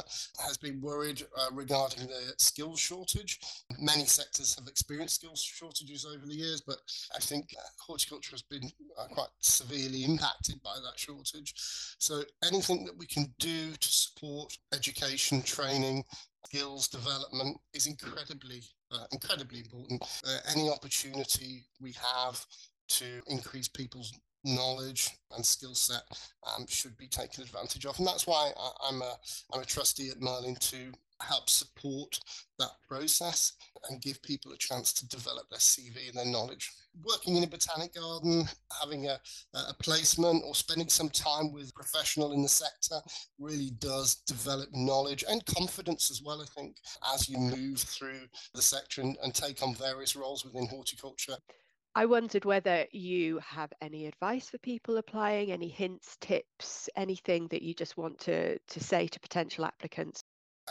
has 0.45 0.57
been 0.57 0.81
worried 0.81 1.23
uh, 1.37 1.47
regarding 1.53 2.07
the 2.07 2.33
skills 2.37 2.79
shortage. 2.79 3.39
Many 3.79 4.05
sectors 4.05 4.55
have 4.55 4.67
experienced 4.67 5.15
skills 5.15 5.41
shortages 5.41 6.05
over 6.05 6.25
the 6.25 6.35
years, 6.35 6.61
but 6.61 6.77
I 7.15 7.19
think 7.19 7.53
uh, 7.57 7.61
horticulture 7.79 8.31
has 8.31 8.41
been 8.41 8.69
uh, 8.97 9.05
quite 9.07 9.29
severely 9.39 10.03
impacted 10.03 10.61
by 10.63 10.75
that 10.83 10.99
shortage. 10.99 11.53
So 11.99 12.23
anything 12.43 12.85
that 12.85 12.97
we 12.97 13.05
can 13.05 13.33
do 13.39 13.71
to 13.71 13.87
support 13.87 14.57
education, 14.73 15.41
training, 15.41 16.03
skills 16.45 16.87
development 16.87 17.57
is 17.73 17.87
incredibly 17.87 18.61
uh, 18.91 19.05
incredibly 19.11 19.59
important. 19.59 20.01
Uh, 20.25 20.37
any 20.49 20.69
opportunity 20.69 21.65
we 21.79 21.93
have 21.93 22.43
to 22.89 23.22
increase 23.27 23.67
people's 23.67 24.13
knowledge 24.43 25.10
and 25.36 25.46
skill 25.46 25.75
set 25.75 26.03
um, 26.55 26.65
should 26.67 26.98
be 26.98 27.08
taken 27.08 27.43
advantage 27.43 27.86
of. 27.86 27.98
And 27.98 28.08
that's 28.08 28.27
why 28.27 28.51
I, 28.58 28.89
am 28.89 29.01
a, 29.01 29.13
I'm 29.53 29.62
a 29.62 29.65
trustee 29.65 30.10
at 30.10 30.22
Merlin 30.22 30.55
to 30.55 30.91
help 31.22 31.50
support 31.50 32.17
that 32.60 32.72
process 32.88 33.53
and 33.89 34.01
give 34.01 34.22
people 34.24 34.53
a 34.53 34.58
chance 34.58 34.93
to 34.93 35.08
develop 35.08 35.50
their 35.50 35.60
CV 35.60 36.08
and 36.08 36.17
their 36.17 36.25
knowledge. 36.25 36.72
Working 37.03 37.36
in 37.36 37.43
a 37.43 37.48
botanic 37.48 37.93
garden, 37.93 38.46
having 38.81 39.08
a, 39.08 39.19
a 39.53 39.74
placement 39.81 40.43
or 40.46 40.55
spending 40.55 40.89
some 40.89 41.10
time 41.10 41.51
with 41.51 41.69
a 41.69 41.74
professional 41.74 42.31
in 42.31 42.41
the 42.41 42.50
sector 42.50 43.00
really 43.38 43.72
does 43.79 44.15
develop 44.27 44.69
knowledge 44.74 45.24
and 45.29 45.46
confidence 45.46 46.10
as 46.10 46.22
well, 46.24 46.41
I 46.41 46.46
think, 46.46 46.77
as 47.13 47.27
you 47.27 47.38
move 47.38 47.79
through 47.79 48.22
the 48.53 48.62
sector 48.62 49.01
and, 49.01 49.17
and 49.22 49.34
take 49.34 49.62
on 49.62 49.75
various 49.75 50.15
roles 50.15 50.46
within 50.46 50.67
horticulture. 50.67 51.38
I 51.99 52.05
wondered 52.05 52.45
whether 52.45 52.85
you 52.93 53.39
have 53.39 53.73
any 53.81 54.05
advice 54.05 54.49
for 54.49 54.57
people 54.59 54.95
applying, 54.95 55.51
any 55.51 55.67
hints, 55.67 56.15
tips, 56.21 56.87
anything 56.95 57.49
that 57.49 57.61
you 57.61 57.73
just 57.73 57.97
want 57.97 58.17
to, 58.19 58.57
to 58.57 58.79
say 58.79 59.07
to 59.07 59.19
potential 59.19 59.65
applicants? 59.65 60.23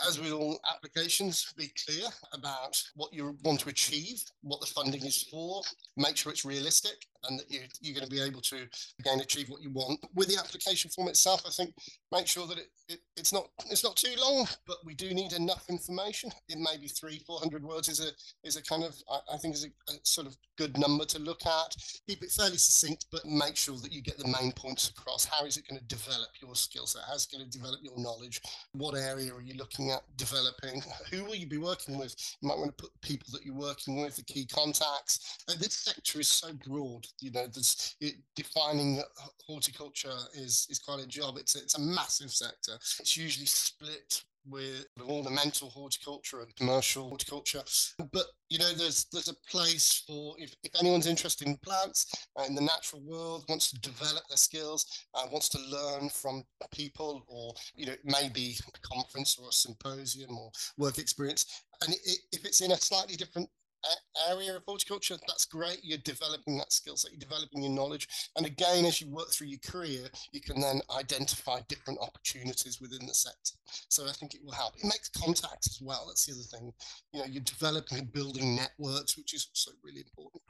As 0.09 0.19
with 0.19 0.33
all 0.33 0.59
applications, 0.75 1.53
be 1.55 1.71
clear 1.85 2.09
about 2.33 2.83
what 2.97 3.13
you 3.13 3.37
want 3.45 3.61
to 3.61 3.69
achieve, 3.69 4.23
what 4.41 4.63
the 4.63 4.69
funding 4.69 5.05
is 5.05 5.25
for, 5.31 5.61
make 5.99 6.17
sure 6.17 6.33
it's 6.33 6.47
realistic, 6.47 7.05
and 7.25 7.39
that 7.39 7.51
you're, 7.51 7.63
you're 7.81 7.95
going 7.95 8.09
to 8.09 8.15
be 8.15 8.23
able 8.23 8.41
to 8.41 8.57
again 9.01 9.21
achieve 9.21 9.49
what 9.49 9.63
you 9.63 9.71
want. 9.71 10.01
With 10.15 10.29
the 10.29 10.39
application 10.39 10.91
form 10.91 11.09
itself, 11.09 11.43
I 11.47 11.51
think 11.51 11.75
make 12.13 12.27
sure 12.27 12.47
that 12.47 12.59
it, 12.59 12.69
it, 12.89 13.01
it's 13.17 13.33
not 13.33 13.49
it's 13.71 13.85
not 13.85 13.97
too 13.97 14.15
long, 14.19 14.47
but 14.67 14.79
we 14.85 14.95
do 14.95 15.13
need 15.13 15.33
enough 15.33 15.65
information. 15.69 16.31
It 16.49 16.59
may 16.59 16.79
be 16.81 16.89
three, 16.89 17.19
four 17.27 17.39
hundred 17.39 17.65
words 17.65 17.89
is 17.89 18.01
a 18.01 18.11
is 18.47 18.57
a 18.57 18.63
kind 18.63 18.85
of 18.85 18.95
I, 19.11 19.35
I 19.35 19.37
think 19.39 19.55
is 19.55 19.65
a, 19.65 19.93
a, 19.93 19.95
sort 20.03 20.27
of 20.27 20.37
good 20.57 20.79
number 20.79 21.05
to 21.07 21.19
look 21.19 21.45
at. 21.47 21.77
Keep 22.07 22.23
it 22.23 22.31
fairly 22.31 22.57
succinct, 22.57 23.07
but 23.11 23.25
make 23.25 23.57
sure 23.57 23.77
that 23.79 23.93
you 23.93 24.03
get 24.03 24.19
the 24.19 24.37
main 24.41 24.53
points 24.53 24.89
across. 24.91 25.25
How 25.25 25.45
is 25.45 25.57
it 25.57 25.67
going 25.69 25.81
to 25.81 25.87
develop 25.87 26.29
your 26.41 26.55
skill 26.55 26.87
set? 26.87 27.03
How's 27.09 27.27
it 27.27 27.37
going 27.37 27.49
to 27.49 27.59
develop 27.59 27.81
your 27.83 27.99
knowledge? 27.99 28.41
What 28.73 28.97
area 28.97 29.33
are 29.33 29.43
you 29.43 29.55
looking 29.55 29.91
at 29.91 30.03
developing? 30.17 30.83
Who 31.11 31.25
will 31.25 31.35
you 31.53 31.59
be 31.61 31.65
working 31.65 31.99
with? 31.99 32.15
You 32.41 32.49
might 32.49 32.59
want 32.59 32.77
to 32.77 32.83
put 32.83 33.01
people 33.03 33.29
that 33.33 33.45
you're 33.45 33.55
working 33.55 34.01
with, 34.01 34.17
the 34.17 34.23
key 34.23 34.47
contacts. 34.47 35.39
And 35.49 35.59
this 35.59 35.75
sector 35.75 36.21
is 36.21 36.29
so 36.29 36.53
broad 36.67 37.07
you 37.21 37.31
know, 37.31 37.47
there's 37.47 37.97
it, 38.01 38.15
defining 38.37 39.03
horticulture 39.47 40.17
is 40.35 40.67
is 40.71 40.79
quite 40.79 41.03
a 41.03 41.07
job. 41.07 41.37
It's 41.39 41.57
it's 41.57 41.77
a 41.77 41.81
massive 41.81 42.31
sector. 42.31 42.75
It's 43.01 43.17
usually 43.17 43.47
split 43.47 44.23
with 44.51 44.87
ornamental 45.09 45.71
horticulture 45.71 46.41
and 46.41 46.55
commercial 46.57 47.09
horticulture. 47.09 47.63
But 48.13 48.27
you 48.49 48.59
know, 48.59 48.73
there's 48.73 49.07
there's 49.13 49.29
a 49.29 49.51
place 49.51 50.05
for 50.07 50.35
if, 50.39 50.55
if 50.65 50.73
anyone's 50.81 51.07
interested 51.07 51.47
in 51.47 51.57
plants 51.59 52.07
uh, 52.39 52.45
in 52.45 52.55
the 52.55 52.63
natural 52.63 53.03
world, 53.03 53.45
wants 53.49 53.71
to 53.71 53.81
develop 53.81 54.23
their 54.29 54.37
skills, 54.37 54.87
uh, 55.15 55.27
wants 55.31 55.49
to 55.51 55.59
learn 55.71 56.09
from 56.09 56.45
people, 56.73 57.23
or 57.29 57.53
you 57.75 57.87
know, 57.87 57.97
maybe 58.05 58.57
a 58.75 58.95
conference 58.95 59.39
or 59.39 59.49
a 59.49 59.53
symposium 59.53 60.37
or 60.37 60.51
work 60.79 60.99
experience. 60.99 61.65
And 61.85 61.95
it, 61.95 62.19
if 62.33 62.45
it's 62.45 62.61
in 62.61 62.73
a 62.73 62.77
slightly 62.77 63.17
different 63.17 63.49
area 64.29 64.57
of 64.57 64.63
horticulture, 64.67 65.17
that's 65.27 65.45
great. 65.45 65.81
You're 65.83 65.99
developing 65.99 66.59
that 66.59 66.73
skill 66.73 66.97
set, 66.97 67.13
you're 67.13 67.19
developing 67.19 67.63
your 67.63 67.73
knowledge. 67.73 68.09
And 68.37 68.47
again, 68.47 68.85
as 68.85 69.01
you 69.01 69.11
work 69.11 69.31
through 69.31 69.49
your 69.49 69.61
career, 69.65 70.09
you 70.33 70.41
can 70.41 70.61
then 70.61 70.81
identify 70.97 71.61
different 71.69 72.01
opportunities 72.01 72.81
within 72.81 73.07
the 73.07 73.15
sector. 73.15 73.55
So 73.89 74.07
I 74.07 74.13
think 74.13 74.35
it 74.35 74.41
will 74.45 74.53
help. 74.53 74.77
It 74.77 74.85
makes 74.85 75.09
contacts 75.09 75.69
as 75.69 75.81
well. 75.81 76.07
That's 76.09 76.27
the 76.27 76.33
other 76.33 76.43
thing. 76.43 76.73
You 77.13 77.21
know, 77.21 77.27
you're 77.27 77.43
developing 77.43 77.99
and 77.99 78.13
building 78.13 78.57
networks, 78.57 79.17
which 79.17 79.35
is 79.35 79.49
also 79.51 79.73
really 79.83 80.01
important. 80.01 80.43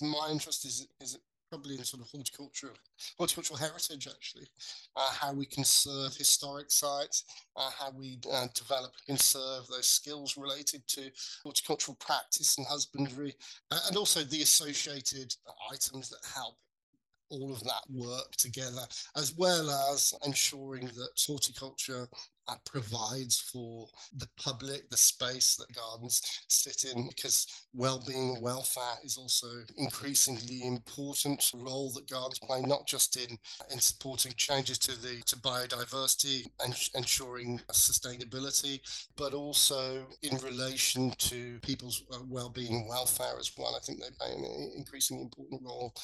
My 0.00 0.28
interest 0.30 0.64
is, 0.64 0.86
is 1.00 1.18
probably 1.54 1.78
in 1.78 1.84
sort 1.84 2.02
of 2.02 2.08
horticulture, 2.08 2.72
horticultural 3.16 3.56
heritage, 3.56 4.08
actually, 4.08 4.46
uh, 4.96 5.10
how 5.12 5.32
we 5.32 5.46
conserve 5.46 6.12
historic 6.16 6.68
sites, 6.68 7.22
uh, 7.56 7.70
how 7.78 7.92
we 7.96 8.18
uh, 8.32 8.48
develop 8.54 8.90
and 9.06 9.16
conserve 9.18 9.64
those 9.68 9.86
skills 9.86 10.36
related 10.36 10.82
to 10.88 11.02
horticultural 11.44 11.96
practice 12.00 12.58
and 12.58 12.66
husbandry, 12.66 13.32
uh, 13.70 13.78
and 13.86 13.96
also 13.96 14.24
the 14.24 14.42
associated 14.42 15.32
items 15.72 16.10
that 16.10 16.18
help 16.34 16.56
all 17.34 17.52
of 17.52 17.62
that 17.64 17.84
work 17.90 18.30
together, 18.36 18.86
as 19.16 19.34
well 19.36 19.70
as 19.92 20.14
ensuring 20.24 20.86
that 20.86 21.10
horticulture 21.26 22.06
uh, 22.46 22.56
provides 22.66 23.40
for 23.40 23.86
the 24.18 24.28
public 24.36 24.90
the 24.90 24.96
space 24.96 25.56
that 25.56 25.74
gardens 25.74 26.20
sit 26.48 26.84
in, 26.90 27.08
because 27.08 27.46
well-being 27.72 28.34
and 28.34 28.42
welfare 28.42 28.98
is 29.02 29.16
also 29.16 29.46
increasingly 29.78 30.62
important 30.62 31.50
role 31.54 31.90
that 31.94 32.08
gardens 32.08 32.38
play, 32.40 32.60
not 32.60 32.86
just 32.86 33.16
in 33.16 33.38
in 33.72 33.78
supporting 33.80 34.32
changes 34.36 34.78
to 34.78 34.92
the 35.00 35.22
to 35.24 35.36
biodiversity 35.36 36.46
and 36.62 36.74
ensuring 36.94 37.60
sustainability, 37.72 38.78
but 39.16 39.32
also 39.32 40.06
in 40.22 40.36
relation 40.38 41.12
to 41.16 41.58
people's 41.62 42.02
uh, 42.12 42.18
well-being 42.28 42.74
and 42.74 42.88
welfare 42.88 43.38
as 43.38 43.52
well. 43.56 43.74
I 43.74 43.80
think 43.84 44.00
they 44.00 44.10
play 44.18 44.32
an 44.34 44.72
increasingly 44.76 45.22
important 45.22 45.62
role. 45.64 45.94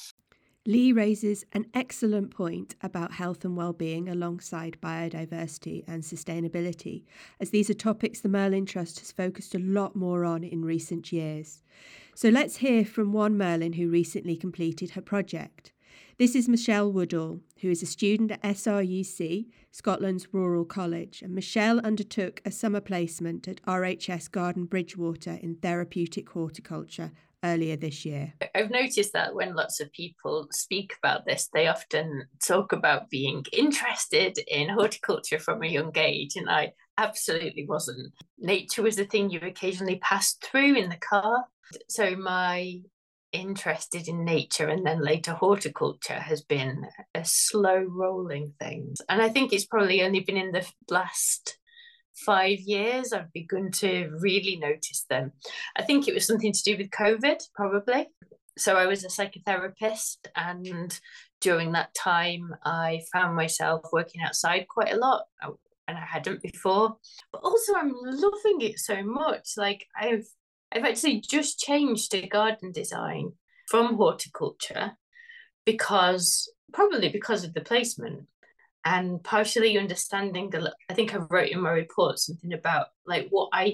Lee 0.67 0.91
raises 0.91 1.43
an 1.53 1.65
excellent 1.73 2.29
point 2.29 2.75
about 2.81 3.13
health 3.13 3.43
and 3.43 3.57
well-being 3.57 4.07
alongside 4.07 4.77
biodiversity 4.79 5.83
and 5.87 6.03
sustainability, 6.03 7.03
as 7.39 7.49
these 7.49 7.71
are 7.71 7.73
topics 7.73 8.21
the 8.21 8.29
Merlin 8.29 8.67
Trust 8.67 8.99
has 8.99 9.11
focused 9.11 9.55
a 9.55 9.59
lot 9.59 9.95
more 9.95 10.23
on 10.23 10.43
in 10.43 10.63
recent 10.63 11.11
years. 11.11 11.63
So 12.13 12.29
let's 12.29 12.57
hear 12.57 12.85
from 12.85 13.11
one 13.11 13.39
Merlin 13.39 13.73
who 13.73 13.89
recently 13.89 14.37
completed 14.37 14.91
her 14.91 15.01
project. 15.01 15.71
This 16.19 16.35
is 16.35 16.47
Michelle 16.47 16.91
Woodall, 16.91 17.39
who 17.61 17.71
is 17.71 17.81
a 17.81 17.87
student 17.87 18.31
at 18.31 18.43
SRUC, 18.43 19.47
Scotland's 19.71 20.31
Rural 20.31 20.65
College, 20.65 21.23
and 21.23 21.33
Michelle 21.33 21.79
undertook 21.79 22.39
a 22.45 22.51
summer 22.51 22.81
placement 22.81 23.47
at 23.47 23.63
RHS 23.63 24.29
Garden 24.29 24.65
Bridgewater 24.65 25.39
in 25.41 25.55
therapeutic 25.55 26.29
horticulture 26.29 27.11
earlier 27.43 27.75
this 27.75 28.05
year. 28.05 28.33
I've 28.55 28.71
noticed 28.71 29.13
that 29.13 29.33
when 29.35 29.55
lots 29.55 29.79
of 29.79 29.91
people 29.91 30.47
speak 30.51 30.93
about 31.01 31.25
this, 31.25 31.49
they 31.53 31.67
often 31.67 32.25
talk 32.45 32.71
about 32.71 33.09
being 33.09 33.45
interested 33.51 34.37
in 34.47 34.69
horticulture 34.69 35.39
from 35.39 35.63
a 35.63 35.67
young 35.67 35.91
age, 35.97 36.35
and 36.35 36.49
I 36.49 36.73
absolutely 36.97 37.65
wasn't. 37.65 38.13
Nature 38.37 38.83
was 38.83 38.95
the 38.95 39.05
thing 39.05 39.29
you 39.29 39.39
occasionally 39.41 39.97
passed 39.97 40.43
through 40.43 40.75
in 40.75 40.89
the 40.89 40.97
car. 40.97 41.45
So 41.89 42.15
my 42.15 42.81
interested 43.31 44.07
in 44.07 44.25
nature 44.25 44.67
and 44.67 44.85
then 44.85 45.01
later 45.01 45.33
horticulture 45.33 46.19
has 46.19 46.41
been 46.41 46.85
a 47.15 47.23
slow 47.23 47.77
rolling 47.77 48.53
thing. 48.59 48.93
And 49.09 49.21
I 49.21 49.29
think 49.29 49.53
it's 49.53 49.65
probably 49.65 50.03
only 50.03 50.19
been 50.19 50.37
in 50.37 50.51
the 50.51 50.67
last 50.89 51.57
five 52.25 52.59
years, 52.59 53.13
I've 53.13 53.31
begun 53.33 53.71
to 53.71 54.09
really 54.19 54.57
notice 54.57 55.05
them. 55.09 55.31
I 55.75 55.83
think 55.83 56.07
it 56.07 56.13
was 56.13 56.25
something 56.25 56.53
to 56.53 56.63
do 56.63 56.77
with 56.77 56.89
COVID, 56.91 57.41
probably. 57.55 58.07
So 58.57 58.75
I 58.75 58.85
was 58.85 59.03
a 59.03 59.07
psychotherapist, 59.07 60.17
and 60.35 60.99
during 61.39 61.71
that 61.71 61.93
time, 61.93 62.53
I 62.63 63.01
found 63.11 63.35
myself 63.35 63.81
working 63.91 64.21
outside 64.21 64.67
quite 64.67 64.93
a 64.93 64.97
lot, 64.97 65.23
oh, 65.43 65.57
and 65.87 65.97
I 65.97 66.05
hadn't 66.05 66.41
before. 66.41 66.97
But 67.31 67.41
also, 67.43 67.73
I'm 67.75 67.93
loving 68.03 68.61
it 68.61 68.79
so 68.79 69.03
much. 69.03 69.51
Like 69.57 69.85
I've, 69.99 70.25
I've 70.71 70.85
actually 70.85 71.21
just 71.21 71.59
changed 71.59 72.11
to 72.11 72.27
garden 72.27 72.71
design 72.71 73.31
from 73.69 73.95
horticulture 73.95 74.97
because 75.65 76.51
probably 76.73 77.09
because 77.09 77.43
of 77.43 77.53
the 77.53 77.61
placement 77.61 78.27
and 78.85 79.23
partially 79.23 79.77
understanding 79.77 80.49
the 80.49 80.73
i 80.89 80.93
think 80.93 81.13
i 81.13 81.17
wrote 81.29 81.49
in 81.49 81.61
my 81.61 81.69
report 81.69 82.17
something 82.17 82.53
about 82.53 82.87
like 83.05 83.27
what 83.29 83.49
i 83.53 83.71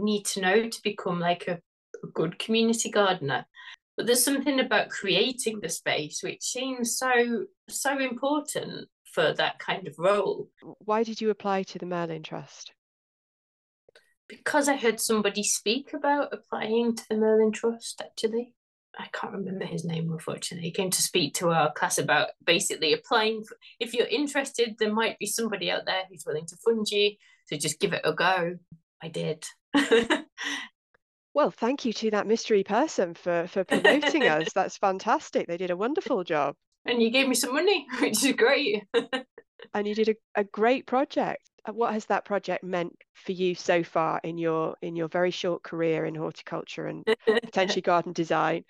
need 0.00 0.24
to 0.24 0.40
know 0.40 0.68
to 0.68 0.82
become 0.82 1.20
like 1.20 1.46
a, 1.48 1.58
a 2.02 2.06
good 2.14 2.38
community 2.38 2.90
gardener. 2.90 3.46
But 3.96 4.06
there's 4.06 4.24
something 4.24 4.60
about 4.60 4.88
creating 4.88 5.60
the 5.60 5.68
space 5.68 6.22
which 6.22 6.42
seems 6.42 6.96
so 6.96 7.44
so 7.68 7.98
important 7.98 8.88
for 9.04 9.32
that 9.34 9.58
kind 9.58 9.86
of 9.86 9.94
role. 9.98 10.48
Why 10.78 11.02
did 11.02 11.20
you 11.20 11.30
apply 11.30 11.64
to 11.64 11.78
the 11.78 11.86
merlin 11.86 12.22
trust? 12.22 12.72
Because 14.28 14.68
i 14.68 14.76
heard 14.76 15.00
somebody 15.00 15.42
speak 15.42 15.92
about 15.92 16.32
applying 16.32 16.94
to 16.94 17.02
the 17.10 17.16
merlin 17.16 17.52
trust 17.52 18.00
actually 18.00 18.54
I 18.98 19.06
can't 19.12 19.32
remember 19.32 19.64
his 19.64 19.84
name, 19.84 20.10
unfortunately. 20.10 20.68
He 20.68 20.72
came 20.72 20.90
to 20.90 21.02
speak 21.02 21.34
to 21.34 21.50
our 21.50 21.72
class 21.72 21.98
about 21.98 22.30
basically 22.44 22.92
applying. 22.92 23.44
For, 23.44 23.56
if 23.78 23.94
you're 23.94 24.06
interested, 24.06 24.76
there 24.78 24.92
might 24.92 25.18
be 25.18 25.26
somebody 25.26 25.70
out 25.70 25.86
there 25.86 26.02
who's 26.08 26.24
willing 26.26 26.46
to 26.46 26.56
fund 26.56 26.86
you. 26.90 27.12
So 27.46 27.56
just 27.56 27.80
give 27.80 27.92
it 27.92 28.02
a 28.04 28.12
go. 28.12 28.58
I 29.02 29.08
did. 29.08 29.44
well, 31.34 31.50
thank 31.50 31.84
you 31.84 31.92
to 31.94 32.10
that 32.10 32.26
mystery 32.26 32.64
person 32.64 33.14
for 33.14 33.46
for 33.48 33.64
promoting 33.64 34.24
us. 34.24 34.52
That's 34.54 34.76
fantastic. 34.76 35.46
They 35.46 35.56
did 35.56 35.70
a 35.70 35.76
wonderful 35.76 36.24
job. 36.24 36.56
And 36.86 37.02
you 37.02 37.10
gave 37.10 37.28
me 37.28 37.34
some 37.34 37.54
money, 37.54 37.86
which 38.00 38.24
is 38.24 38.32
great. 38.32 38.84
and 39.74 39.86
you 39.86 39.94
did 39.94 40.10
a, 40.10 40.40
a 40.40 40.44
great 40.44 40.86
project. 40.86 41.48
Uh, 41.66 41.72
what 41.72 41.92
has 41.92 42.06
that 42.06 42.24
project 42.24 42.64
meant 42.64 42.96
for 43.14 43.32
you 43.32 43.54
so 43.54 43.82
far 43.82 44.20
in 44.24 44.38
your 44.38 44.76
in 44.82 44.96
your 44.96 45.08
very 45.08 45.30
short 45.30 45.62
career 45.62 46.04
in 46.06 46.14
horticulture 46.14 46.86
and 46.86 47.04
potentially 47.26 47.82
garden 47.82 48.12
design? 48.12 48.64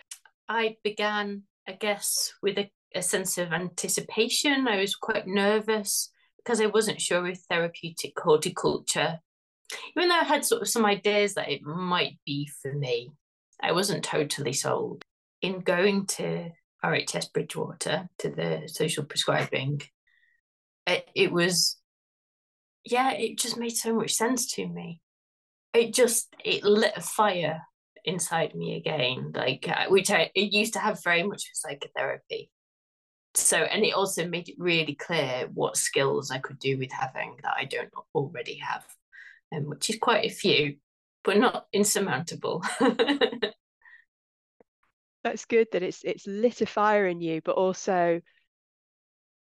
I 0.51 0.77
began, 0.85 1.45
I 1.67 1.73
guess, 1.73 2.35
with 2.43 2.59
a, 2.59 2.71
a 2.95 3.01
sense 3.01 3.39
of 3.39 3.55
anticipation. 3.55 4.69
I 4.69 4.79
was 4.81 4.95
quite 4.95 5.27
nervous 5.27 6.11
because 6.37 6.61
I 6.61 6.67
wasn't 6.67 7.01
sure 7.01 7.27
if 7.27 7.39
therapeutic 7.49 8.13
horticulture 8.19 9.21
even 9.97 10.09
though 10.09 10.17
I 10.17 10.25
had 10.25 10.45
sort 10.45 10.63
of 10.63 10.69
some 10.69 10.85
ideas 10.85 11.35
that 11.35 11.51
it 11.51 11.63
might 11.63 12.19
be 12.25 12.49
for 12.63 12.73
me, 12.73 13.11
I 13.61 13.73
wasn't 13.73 14.05
totally 14.05 14.53
sold. 14.53 15.03
In 15.43 15.61
going 15.61 16.07
to 16.07 16.51
RHS 16.85 17.33
Bridgewater 17.33 18.09
to 18.19 18.29
the 18.29 18.63
social 18.67 19.05
prescribing, 19.05 19.81
it, 20.87 21.09
it 21.15 21.33
was, 21.33 21.79
yeah, 22.85 23.13
it 23.13 23.39
just 23.39 23.57
made 23.57 23.77
so 23.77 23.95
much 23.95 24.13
sense 24.13 24.53
to 24.55 24.67
me. 24.67 25.01
It 25.73 25.95
just, 25.95 26.35
it 26.45 26.65
lit 26.65 26.93
a 26.97 27.01
fire 27.01 27.63
inside 28.05 28.55
me 28.55 28.77
again, 28.77 29.33
like, 29.35 29.69
uh, 29.69 29.87
which 29.89 30.11
I 30.11 30.31
it 30.35 30.53
used 30.53 30.75
to 30.75 30.79
have 30.79 31.03
very 31.03 31.23
much 31.23 31.51
psychotherapy. 31.55 32.51
So, 33.35 33.59
and 33.59 33.85
it 33.85 33.95
also 33.95 34.27
made 34.27 34.49
it 34.49 34.57
really 34.59 34.95
clear 34.95 35.49
what 35.55 35.77
skills 35.77 36.31
I 36.31 36.39
could 36.39 36.59
do 36.59 36.79
with 36.79 36.91
having 36.91 37.37
that 37.43 37.55
I 37.57 37.65
don't 37.65 37.91
already 38.15 38.57
have, 38.57 38.85
um, 39.55 39.67
which 39.67 39.89
is 39.89 39.99
quite 40.01 40.25
a 40.25 40.35
few, 40.35 40.77
but 41.23 41.39
not 41.39 41.67
insurmountable. 41.73 42.65
That's 45.23 45.45
good 45.45 45.69
that 45.73 45.83
it's 45.83 46.03
it's 46.03 46.27
lit 46.27 46.63
a 46.63 46.67
fire 46.67 47.07
in 47.07 47.21
you, 47.21 47.41
but 47.45 47.57
also 47.57 48.21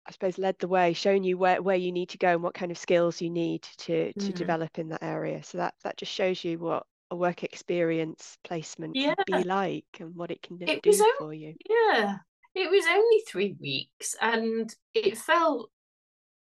I 0.07 0.12
suppose 0.12 0.38
led 0.38 0.59
the 0.59 0.69
way, 0.69 0.93
showing 0.93 1.25
you 1.25 1.38
where, 1.38 1.62
where 1.62 1.76
you 1.76 1.93
need 1.93 2.09
to 2.11 2.19
go 2.19 2.29
and 2.29 2.43
what 2.43 2.55
kind 2.55 2.73
of 2.73 2.79
skills 2.79 3.21
you 3.21 3.31
need 3.31 3.62
to 3.79 4.12
to 4.12 4.33
mm. 4.33 4.35
develop 4.35 4.79
in 4.79 4.88
that 4.88 5.02
area. 5.02 5.43
So 5.43 5.59
that 5.59 5.75
that 5.85 5.97
just 5.97 6.12
shows 6.12 6.43
you 6.45 6.59
what 6.59 6.85
a 7.11 7.17
work 7.17 7.43
experience 7.43 8.38
placement 8.45 8.97
yeah. 8.97 9.14
can 9.14 9.43
be 9.43 9.49
like 9.49 9.85
and 9.99 10.14
what 10.14 10.31
it 10.31 10.43
can 10.43 10.59
it 10.61 10.83
do 10.83 10.90
only, 10.90 11.11
for 11.19 11.35
you. 11.35 11.55
Yeah. 11.69 12.17
It 12.55 12.71
was 12.71 12.85
only 12.88 13.23
three 13.29 13.57
weeks 13.61 14.17
and 14.21 14.73
it 14.95 15.17
felt 15.19 15.71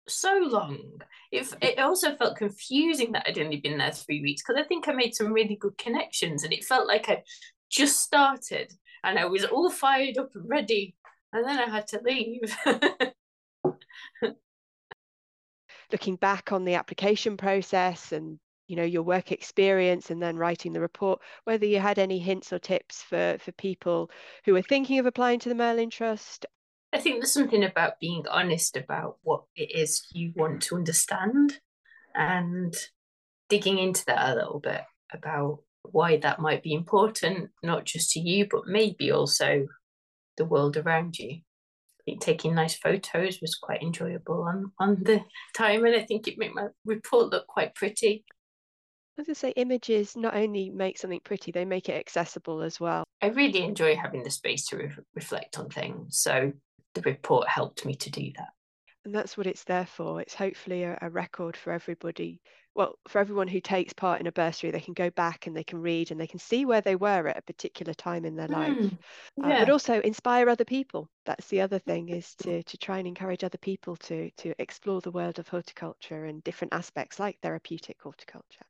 so 0.08 0.40
long. 0.44 1.00
It, 1.30 1.52
it 1.62 1.78
also 1.78 2.16
felt 2.16 2.36
confusing 2.36 3.12
that 3.12 3.24
I'd 3.26 3.38
only 3.38 3.58
been 3.58 3.78
there 3.78 3.92
three 3.92 4.20
weeks 4.20 4.42
because 4.42 4.60
I 4.60 4.66
think 4.66 4.88
I 4.88 4.92
made 4.92 5.14
some 5.14 5.32
really 5.32 5.56
good 5.56 5.78
connections 5.78 6.44
and 6.44 6.52
it 6.52 6.64
felt 6.64 6.86
like 6.86 7.08
I 7.08 7.22
just 7.70 8.00
started 8.00 8.72
and 9.04 9.18
I 9.18 9.26
was 9.26 9.44
all 9.44 9.70
fired 9.70 10.18
up 10.18 10.30
and 10.34 10.48
ready, 10.48 10.94
and 11.32 11.44
then 11.44 11.58
I 11.58 11.68
had 11.68 11.86
to 11.88 12.00
leave. 12.04 12.56
Looking 15.92 16.16
back 16.16 16.52
on 16.52 16.64
the 16.64 16.74
application 16.74 17.36
process 17.36 18.12
and 18.12 18.38
you 18.72 18.76
know 18.76 18.82
your 18.82 19.02
work 19.02 19.30
experience 19.30 20.10
and 20.10 20.22
then 20.22 20.36
writing 20.36 20.72
the 20.72 20.80
report 20.80 21.20
whether 21.44 21.66
you 21.66 21.78
had 21.78 21.98
any 21.98 22.18
hints 22.18 22.52
or 22.52 22.58
tips 22.58 23.02
for 23.02 23.36
for 23.38 23.52
people 23.52 24.10
who 24.44 24.56
are 24.56 24.62
thinking 24.62 24.98
of 24.98 25.06
applying 25.06 25.38
to 25.38 25.48
the 25.48 25.54
merlin 25.54 25.90
trust 25.90 26.46
i 26.92 26.98
think 26.98 27.20
there's 27.20 27.32
something 27.32 27.64
about 27.64 28.00
being 28.00 28.24
honest 28.30 28.76
about 28.76 29.18
what 29.22 29.42
it 29.54 29.70
is 29.74 30.06
you 30.12 30.32
want 30.34 30.62
to 30.62 30.74
understand 30.74 31.60
and 32.14 32.74
digging 33.48 33.78
into 33.78 34.04
that 34.06 34.30
a 34.30 34.34
little 34.34 34.60
bit 34.60 34.80
about 35.12 35.60
why 35.82 36.16
that 36.18 36.40
might 36.40 36.62
be 36.62 36.72
important, 36.72 37.50
not 37.62 37.84
just 37.84 38.12
to 38.12 38.20
you, 38.20 38.46
but 38.50 38.66
maybe 38.66 39.10
also 39.10 39.66
the 40.36 40.44
world 40.44 40.76
around 40.76 41.18
you. 41.18 41.30
I 41.30 42.02
think 42.04 42.20
taking 42.20 42.54
nice 42.54 42.76
photos 42.76 43.40
was 43.40 43.54
quite 43.54 43.82
enjoyable 43.82 44.42
on, 44.42 44.72
on 44.78 45.02
the 45.02 45.22
time, 45.54 45.84
and 45.84 45.94
I 45.94 46.02
think 46.04 46.26
it 46.26 46.38
made 46.38 46.54
my 46.54 46.68
report 46.84 47.30
look 47.30 47.46
quite 47.46 47.74
pretty. 47.74 48.24
I 49.16 49.20
was 49.20 49.26
going 49.26 49.34
to 49.34 49.40
say, 49.40 49.50
images 49.50 50.16
not 50.16 50.34
only 50.34 50.70
make 50.70 50.98
something 50.98 51.20
pretty, 51.22 51.52
they 51.52 51.64
make 51.64 51.88
it 51.88 51.98
accessible 51.98 52.62
as 52.62 52.80
well. 52.80 53.04
I 53.20 53.28
really 53.28 53.62
enjoy 53.62 53.94
having 53.94 54.22
the 54.22 54.30
space 54.30 54.66
to 54.68 54.76
re- 54.78 54.90
reflect 55.14 55.58
on 55.58 55.68
things. 55.68 56.18
So 56.18 56.52
the 56.94 57.02
report 57.02 57.46
helped 57.48 57.84
me 57.84 57.94
to 57.94 58.10
do 58.10 58.32
that. 58.36 58.48
And 59.04 59.14
that's 59.14 59.36
what 59.36 59.46
it's 59.46 59.64
there 59.64 59.86
for. 59.86 60.20
It's 60.20 60.34
hopefully 60.34 60.84
a, 60.84 60.98
a 61.02 61.10
record 61.10 61.56
for 61.56 61.72
everybody 61.72 62.40
well, 62.74 62.98
for 63.08 63.18
everyone 63.18 63.48
who 63.48 63.60
takes 63.60 63.92
part 63.92 64.20
in 64.20 64.26
a 64.26 64.32
bursary, 64.32 64.70
they 64.70 64.80
can 64.80 64.94
go 64.94 65.10
back 65.10 65.46
and 65.46 65.54
they 65.54 65.64
can 65.64 65.80
read 65.80 66.10
and 66.10 66.18
they 66.18 66.26
can 66.26 66.38
see 66.38 66.64
where 66.64 66.80
they 66.80 66.96
were 66.96 67.28
at 67.28 67.36
a 67.36 67.42
particular 67.42 67.92
time 67.92 68.24
in 68.24 68.34
their 68.34 68.48
mm, 68.48 68.52
life. 68.52 68.92
Yeah. 69.36 69.46
Uh, 69.46 69.58
but 69.60 69.70
also 69.70 70.00
inspire 70.00 70.48
other 70.48 70.64
people. 70.64 71.10
That's 71.26 71.48
the 71.48 71.60
other 71.60 71.78
thing 71.78 72.08
is 72.08 72.34
to 72.36 72.62
to 72.62 72.78
try 72.78 72.98
and 72.98 73.06
encourage 73.06 73.44
other 73.44 73.58
people 73.58 73.96
to 73.96 74.30
to 74.38 74.54
explore 74.58 75.00
the 75.00 75.10
world 75.10 75.38
of 75.38 75.48
horticulture 75.48 76.24
and 76.24 76.42
different 76.44 76.72
aspects 76.72 77.20
like 77.20 77.38
therapeutic 77.40 77.98
horticulture. 78.02 78.64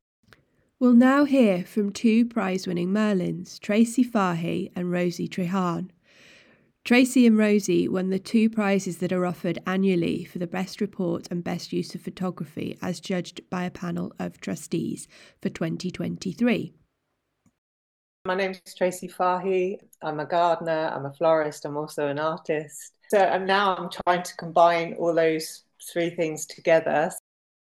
We'll 0.83 0.95
now 0.95 1.23
hear 1.23 1.63
from 1.63 1.93
two 1.93 2.25
prize-winning 2.25 2.89
Merlins, 2.89 3.61
Tracy 3.61 4.03
Fahy 4.03 4.73
and 4.75 4.91
Rosie 4.91 5.29
Trehan. 5.29 5.91
Tracy 6.85 7.25
and 7.25 7.39
Rosie 7.39 7.87
won 7.87 8.11
the 8.11 8.19
two 8.19 8.51
prizes 8.51 8.97
that 8.97 9.13
are 9.13 9.25
offered 9.25 9.61
annually 9.65 10.25
for 10.25 10.41
the 10.41 10.49
Best 10.49 10.81
Report 10.81 11.29
and 11.31 11.45
Best 11.45 11.73
Use 11.73 11.95
of 11.95 12.01
Photography 12.01 12.77
as 12.83 12.99
judged 12.99 13.49
by 13.49 13.63
a 13.63 13.71
panel 13.71 14.13
of 14.19 14.41
trustees 14.41 15.07
for 15.41 15.51
2023. 15.51 16.75
My 18.25 18.35
name 18.35 18.51
is 18.51 18.75
Tracy 18.75 19.07
Fahy. 19.07 19.79
I'm 20.03 20.19
a 20.19 20.27
gardener, 20.27 20.91
I'm 20.93 21.07
a 21.07 21.13
florist, 21.13 21.65
I'm 21.65 21.77
also 21.77 22.09
an 22.09 22.19
artist. 22.19 22.95
So 23.09 23.19
and 23.19 23.47
now 23.47 23.77
I'm 23.77 23.89
trying 23.89 24.25
to 24.25 24.35
combine 24.35 24.95
all 24.95 25.15
those 25.15 25.63
three 25.93 26.11
things 26.11 26.45
together. 26.45 27.13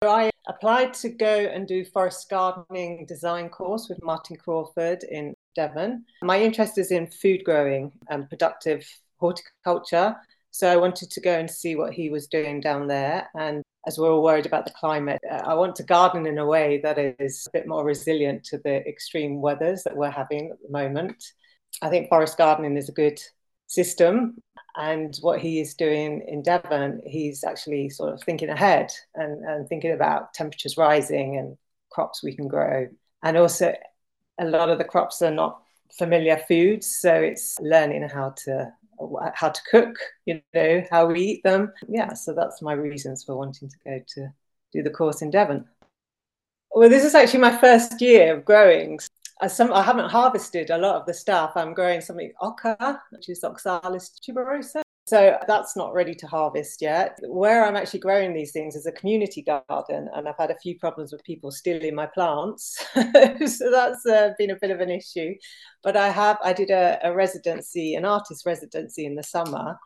So 0.03 0.11
I 0.11 0.32
applied 0.46 0.94
to 0.94 1.09
go 1.09 1.38
and 1.38 1.66
do 1.66 1.85
forest 1.85 2.28
gardening 2.28 3.07
design 3.07 3.48
course 3.48 3.88
with 3.88 4.02
Martin 4.02 4.37
Crawford 4.37 5.05
in 5.05 5.35
Devon. 5.55 6.05
My 6.22 6.40
interest 6.40 6.78
is 6.78 6.90
in 6.90 7.07
food 7.07 7.44
growing 7.44 7.92
and 8.09 8.28
productive 8.28 8.87
horticulture. 9.18 10.16
So 10.50 10.68
I 10.68 10.76
wanted 10.76 11.11
to 11.11 11.20
go 11.20 11.38
and 11.38 11.50
see 11.50 11.76
what 11.76 11.94
he 11.94 12.11
was 12.11 12.26
doing 12.26 12.61
down 12.61 12.87
there. 12.87 13.28
And 13.35 13.62
as 13.87 13.98
we're 13.98 14.12
all 14.12 14.22
worried 14.22 14.46
about 14.46 14.66
the 14.66 14.72
climate, 14.72 15.20
uh, 15.31 15.42
I 15.46 15.55
want 15.55 15.76
to 15.76 15.83
garden 15.83 16.26
in 16.26 16.38
a 16.38 16.46
way 16.46 16.81
that 16.83 16.98
is 16.98 17.46
a 17.46 17.50
bit 17.52 17.66
more 17.66 17.85
resilient 17.85 18.44
to 18.44 18.59
the 18.59 18.87
extreme 18.87 19.40
weathers 19.40 19.83
that 19.85 19.96
we're 19.96 20.11
having 20.11 20.50
at 20.50 20.62
the 20.62 20.70
moment. 20.70 21.24
I 21.81 21.88
think 21.88 22.09
forest 22.09 22.37
gardening 22.37 22.76
is 22.76 22.88
a 22.88 22.92
good 22.92 23.20
system. 23.72 24.37
And 24.76 25.16
what 25.20 25.40
he 25.40 25.61
is 25.61 25.74
doing 25.74 26.24
in 26.26 26.42
Devon, 26.42 27.02
he's 27.06 27.44
actually 27.44 27.90
sort 27.90 28.12
of 28.12 28.22
thinking 28.22 28.48
ahead 28.48 28.90
and, 29.14 29.44
and 29.44 29.68
thinking 29.68 29.92
about 29.92 30.32
temperatures 30.32 30.76
rising 30.76 31.37
and 31.37 31.56
crops 31.90 32.22
we 32.22 32.35
can 32.35 32.48
grow. 32.48 32.88
And 33.22 33.37
also, 33.37 33.74
a 34.38 34.44
lot 34.46 34.70
of 34.70 34.78
the 34.78 34.85
crops 34.85 35.20
are 35.20 35.30
not 35.30 35.62
familiar 35.92 36.38
foods. 36.48 36.87
So 36.87 37.14
it's 37.14 37.61
learning 37.61 38.08
how 38.08 38.30
to 38.44 38.72
how 39.35 39.48
to 39.48 39.61
cook, 39.70 39.96
you 40.26 40.40
know, 40.54 40.85
how 40.90 41.06
we 41.06 41.20
eat 41.20 41.42
them. 41.42 41.72
Yeah, 41.88 42.12
so 42.12 42.32
that's 42.32 42.62
my 42.62 42.72
reasons 42.72 43.24
for 43.24 43.37
wanting 43.37 43.68
to 43.68 43.76
go 43.85 44.00
to 44.14 44.32
do 44.72 44.82
the 44.82 44.90
course 44.90 45.22
in 45.22 45.30
Devon. 45.30 45.66
Well, 46.70 46.88
this 46.88 47.04
is 47.04 47.14
actually 47.14 47.40
my 47.40 47.56
first 47.56 48.00
year 48.00 48.37
of 48.37 48.44
growing. 48.44 48.98
Some, 49.48 49.72
I 49.72 49.83
haven't 49.83 50.11
harvested 50.11 50.70
a 50.70 50.78
lot 50.78 50.96
of 50.96 51.07
the 51.07 51.14
stuff. 51.14 51.52
I'm 51.57 51.74
growing 51.74 52.00
something 52.00 52.33
oca, 52.40 53.00
which 53.11 53.28
is 53.28 53.42
Oxalis 53.42 54.12
tuberosa. 54.26 54.83
So 55.05 55.37
that's 55.48 55.76
not 55.76 55.92
ready 55.92 56.14
to 56.14 56.26
harvest 56.28 56.81
yet. 56.81 57.18
Where 57.26 57.64
I'm 57.64 57.74
actually 57.74 58.00
growing 58.00 58.33
these 58.33 58.52
things 58.52 58.76
is 58.76 58.87
a 58.87 58.92
community 58.92 59.42
garden, 59.42 60.09
and 60.14 60.28
I've 60.28 60.38
had 60.38 60.52
a 60.52 60.59
few 60.59 60.78
problems 60.78 61.12
with 61.12 61.24
people 61.24 61.50
stealing 61.50 61.94
my 61.94 62.07
plants. 62.07 62.78
so 62.94 63.70
that's 63.70 64.07
uh, 64.07 64.31
been 64.38 64.52
a 64.52 64.59
bit 64.61 64.70
of 64.70 64.81
an 64.81 64.90
issue. 64.90 65.35
But 65.83 65.96
I 65.96 66.11
have, 66.11 66.38
I 66.44 66.52
did 66.52 66.70
a, 66.70 67.00
a 67.02 67.12
residency, 67.12 67.96
an 67.96 68.05
artist 68.05 68.46
residency 68.46 69.05
in 69.05 69.16
the 69.16 69.24
summer, 69.24 69.76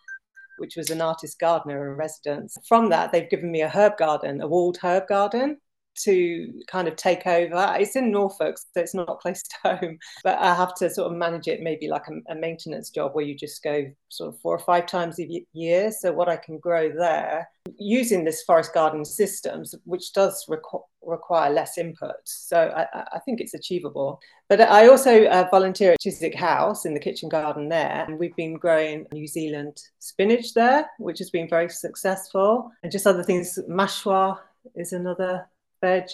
which 0.58 0.76
was 0.76 0.90
an 0.90 1.00
artist 1.00 1.38
gardener 1.38 1.90
in 1.90 1.96
residence. 1.96 2.58
From 2.68 2.90
that, 2.90 3.10
they've 3.10 3.30
given 3.30 3.50
me 3.50 3.62
a 3.62 3.70
herb 3.70 3.96
garden, 3.96 4.42
a 4.42 4.46
walled 4.46 4.76
herb 4.82 5.08
garden 5.08 5.58
to 6.04 6.52
kind 6.66 6.88
of 6.88 6.96
take 6.96 7.26
over. 7.26 7.74
It's 7.78 7.96
in 7.96 8.10
Norfolk, 8.10 8.58
so 8.58 8.80
it's 8.80 8.94
not 8.94 9.20
close 9.20 9.42
to 9.42 9.76
home, 9.76 9.98
but 10.24 10.38
I 10.38 10.54
have 10.54 10.74
to 10.76 10.90
sort 10.90 11.10
of 11.10 11.18
manage 11.18 11.48
it 11.48 11.62
maybe 11.62 11.88
like 11.88 12.06
a, 12.08 12.32
a 12.32 12.34
maintenance 12.34 12.90
job 12.90 13.14
where 13.14 13.24
you 13.24 13.36
just 13.36 13.62
go 13.62 13.90
sort 14.08 14.34
of 14.34 14.40
four 14.40 14.54
or 14.54 14.58
five 14.58 14.86
times 14.86 15.18
a 15.18 15.44
year. 15.52 15.90
So, 15.90 16.12
what 16.12 16.28
I 16.28 16.36
can 16.36 16.58
grow 16.58 16.90
there 16.90 17.48
using 17.78 18.24
this 18.24 18.42
forest 18.42 18.72
garden 18.72 19.04
systems, 19.04 19.74
which 19.84 20.12
does 20.12 20.44
requ- 20.48 20.84
require 21.02 21.52
less 21.52 21.78
input. 21.78 22.16
So, 22.24 22.72
I, 22.76 23.04
I, 23.12 23.18
think 23.20 23.40
it's 23.40 23.54
achievable. 23.54 24.20
But 24.48 24.60
I 24.60 24.88
also 24.88 25.24
uh, 25.26 25.48
volunteer 25.50 25.92
at 25.92 26.00
Chiswick 26.00 26.34
House 26.34 26.84
in 26.84 26.94
the 26.94 27.00
kitchen 27.00 27.28
garden 27.28 27.68
there. 27.68 28.04
And 28.06 28.18
we've 28.18 28.36
been 28.36 28.54
growing 28.54 29.06
New 29.12 29.26
Zealand 29.26 29.80
spinach 29.98 30.54
there, 30.54 30.88
which 30.98 31.18
has 31.18 31.30
been 31.30 31.48
very 31.48 31.68
successful. 31.68 32.70
And 32.82 32.92
just 32.92 33.06
other 33.06 33.24
things, 33.24 33.58
mashua 33.68 34.38
is 34.74 34.92
another 34.92 35.48
veg 35.80 36.08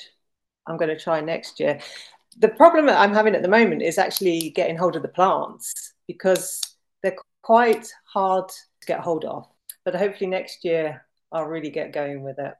I'm 0.66 0.76
going 0.76 0.96
to 0.96 0.98
try 0.98 1.20
next 1.20 1.60
year. 1.60 1.80
The 2.38 2.48
problem 2.48 2.86
that 2.86 2.98
I'm 2.98 3.12
having 3.12 3.34
at 3.34 3.42
the 3.42 3.48
moment 3.48 3.82
is 3.82 3.98
actually 3.98 4.50
getting 4.50 4.76
hold 4.76 4.96
of 4.96 5.02
the 5.02 5.08
plants 5.08 5.94
because 6.06 6.60
they're 7.02 7.16
quite 7.42 7.88
hard 8.04 8.48
to 8.48 8.86
get 8.86 9.00
hold 9.00 9.24
of. 9.24 9.46
But 9.84 9.94
hopefully 9.94 10.30
next 10.30 10.64
year 10.64 11.04
I'll 11.32 11.46
really 11.46 11.70
get 11.70 11.92
going 11.92 12.22
with 12.22 12.38
it. 12.38 12.54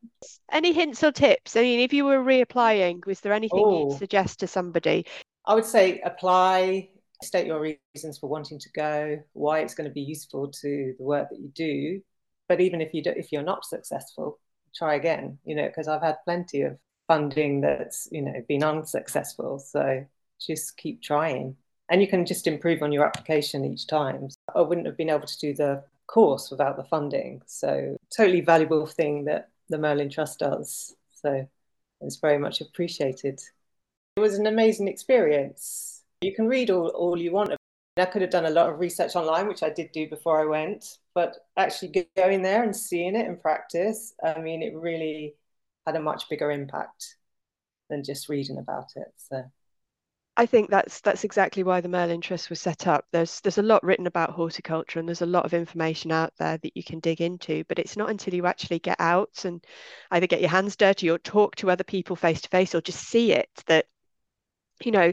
Any 0.50 0.72
hints 0.72 1.02
or 1.04 1.12
tips? 1.12 1.56
I 1.56 1.62
mean, 1.62 1.80
if 1.80 1.92
you 1.92 2.04
were 2.04 2.22
reapplying, 2.22 3.06
was 3.06 3.20
there 3.20 3.32
anything 3.32 3.60
you'd 3.60 3.92
oh. 3.92 3.96
suggest 3.96 4.40
to 4.40 4.46
somebody? 4.46 5.06
I 5.46 5.54
would 5.54 5.64
say 5.64 6.00
apply, 6.00 6.88
state 7.22 7.46
your 7.46 7.60
reasons 7.94 8.18
for 8.18 8.28
wanting 8.28 8.58
to 8.58 8.68
go, 8.74 9.18
why 9.32 9.60
it's 9.60 9.74
going 9.74 9.88
to 9.88 9.94
be 9.94 10.00
useful 10.00 10.48
to 10.48 10.94
the 10.98 11.04
work 11.04 11.28
that 11.30 11.40
you 11.40 11.48
do. 11.54 12.00
But 12.48 12.60
even 12.60 12.80
if 12.80 12.92
you 12.92 13.02
do, 13.02 13.10
if 13.10 13.30
you're 13.30 13.42
not 13.42 13.64
successful, 13.64 14.38
try 14.74 14.94
again. 14.94 15.38
You 15.44 15.54
know, 15.54 15.66
because 15.66 15.88
I've 15.88 16.02
had 16.02 16.16
plenty 16.24 16.62
of 16.62 16.78
funding 17.12 17.60
that's 17.60 18.08
you 18.10 18.22
know 18.22 18.42
been 18.48 18.64
unsuccessful. 18.64 19.58
So 19.58 20.06
just 20.40 20.78
keep 20.78 21.02
trying, 21.02 21.56
and 21.90 22.00
you 22.00 22.08
can 22.08 22.24
just 22.24 22.46
improve 22.46 22.82
on 22.82 22.90
your 22.90 23.04
application 23.04 23.66
each 23.66 23.86
time. 23.86 24.28
I 24.56 24.62
wouldn't 24.62 24.86
have 24.86 24.96
been 24.96 25.10
able 25.10 25.26
to 25.26 25.38
do 25.38 25.52
the 25.52 25.84
course 26.06 26.50
without 26.50 26.78
the 26.78 26.84
funding. 26.84 27.42
So 27.44 27.96
totally 28.16 28.40
valuable 28.40 28.86
thing 28.86 29.26
that 29.26 29.50
the 29.68 29.76
Merlin 29.76 30.08
Trust 30.08 30.38
does. 30.38 30.96
So 31.12 31.46
it's 32.00 32.16
very 32.16 32.38
much 32.38 32.62
appreciated. 32.62 33.42
It 34.16 34.20
was 34.20 34.38
an 34.38 34.46
amazing 34.46 34.88
experience. 34.88 36.02
You 36.22 36.34
can 36.34 36.46
read 36.46 36.70
all, 36.70 36.88
all 36.88 37.18
you 37.18 37.32
want. 37.32 37.52
I 37.98 38.06
could 38.06 38.22
have 38.22 38.30
done 38.30 38.46
a 38.46 38.50
lot 38.50 38.70
of 38.70 38.80
research 38.80 39.16
online, 39.16 39.48
which 39.48 39.62
I 39.62 39.68
did 39.68 39.92
do 39.92 40.08
before 40.08 40.40
I 40.40 40.46
went, 40.46 40.96
but 41.14 41.46
actually 41.58 42.08
going 42.16 42.40
there 42.40 42.62
and 42.62 42.74
seeing 42.74 43.14
it 43.16 43.26
in 43.26 43.36
practice, 43.36 44.14
I 44.24 44.40
mean, 44.40 44.62
it 44.62 44.74
really 44.74 45.34
had 45.86 45.96
a 45.96 46.00
much 46.00 46.28
bigger 46.28 46.50
impact 46.50 47.16
than 47.90 48.04
just 48.04 48.28
reading 48.28 48.58
about 48.58 48.90
it. 48.96 49.12
So 49.16 49.44
I 50.36 50.46
think 50.46 50.70
that's 50.70 51.00
that's 51.02 51.24
exactly 51.24 51.62
why 51.62 51.80
the 51.82 51.90
Merlin 51.90 52.22
Trust 52.22 52.48
was 52.48 52.60
set 52.60 52.86
up. 52.86 53.04
There's 53.12 53.40
there's 53.40 53.58
a 53.58 53.62
lot 53.62 53.84
written 53.84 54.06
about 54.06 54.30
horticulture 54.30 54.98
and 54.98 55.06
there's 55.06 55.22
a 55.22 55.26
lot 55.26 55.44
of 55.44 55.52
information 55.52 56.10
out 56.10 56.32
there 56.38 56.56
that 56.56 56.76
you 56.76 56.82
can 56.82 57.00
dig 57.00 57.20
into, 57.20 57.64
but 57.68 57.78
it's 57.78 57.96
not 57.96 58.08
until 58.08 58.32
you 58.34 58.46
actually 58.46 58.78
get 58.78 58.96
out 58.98 59.44
and 59.44 59.62
either 60.10 60.26
get 60.26 60.40
your 60.40 60.50
hands 60.50 60.76
dirty 60.76 61.10
or 61.10 61.18
talk 61.18 61.54
to 61.56 61.70
other 61.70 61.84
people 61.84 62.16
face 62.16 62.40
to 62.40 62.48
face 62.48 62.74
or 62.74 62.80
just 62.80 63.06
see 63.06 63.32
it 63.32 63.50
that 63.66 63.86
you 64.82 64.90
know 64.90 65.12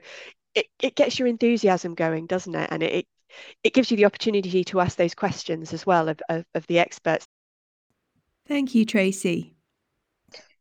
it, 0.55 0.67
it 0.81 0.95
gets 0.95 1.19
your 1.19 1.27
enthusiasm 1.27 1.95
going, 1.95 2.25
doesn't 2.25 2.55
it? 2.55 2.69
And 2.71 2.81
it 2.81 3.05
it 3.63 3.73
gives 3.73 3.91
you 3.91 3.97
the 3.97 4.05
opportunity 4.05 4.63
to 4.63 4.79
ask 4.79 4.97
those 4.97 5.15
questions 5.15 5.73
as 5.73 5.85
well 5.85 6.09
of, 6.09 6.19
of, 6.29 6.45
of 6.55 6.65
the 6.67 6.79
experts. 6.79 7.27
Thank 8.47 8.73
you, 8.73 8.85
Tracy. 8.85 9.58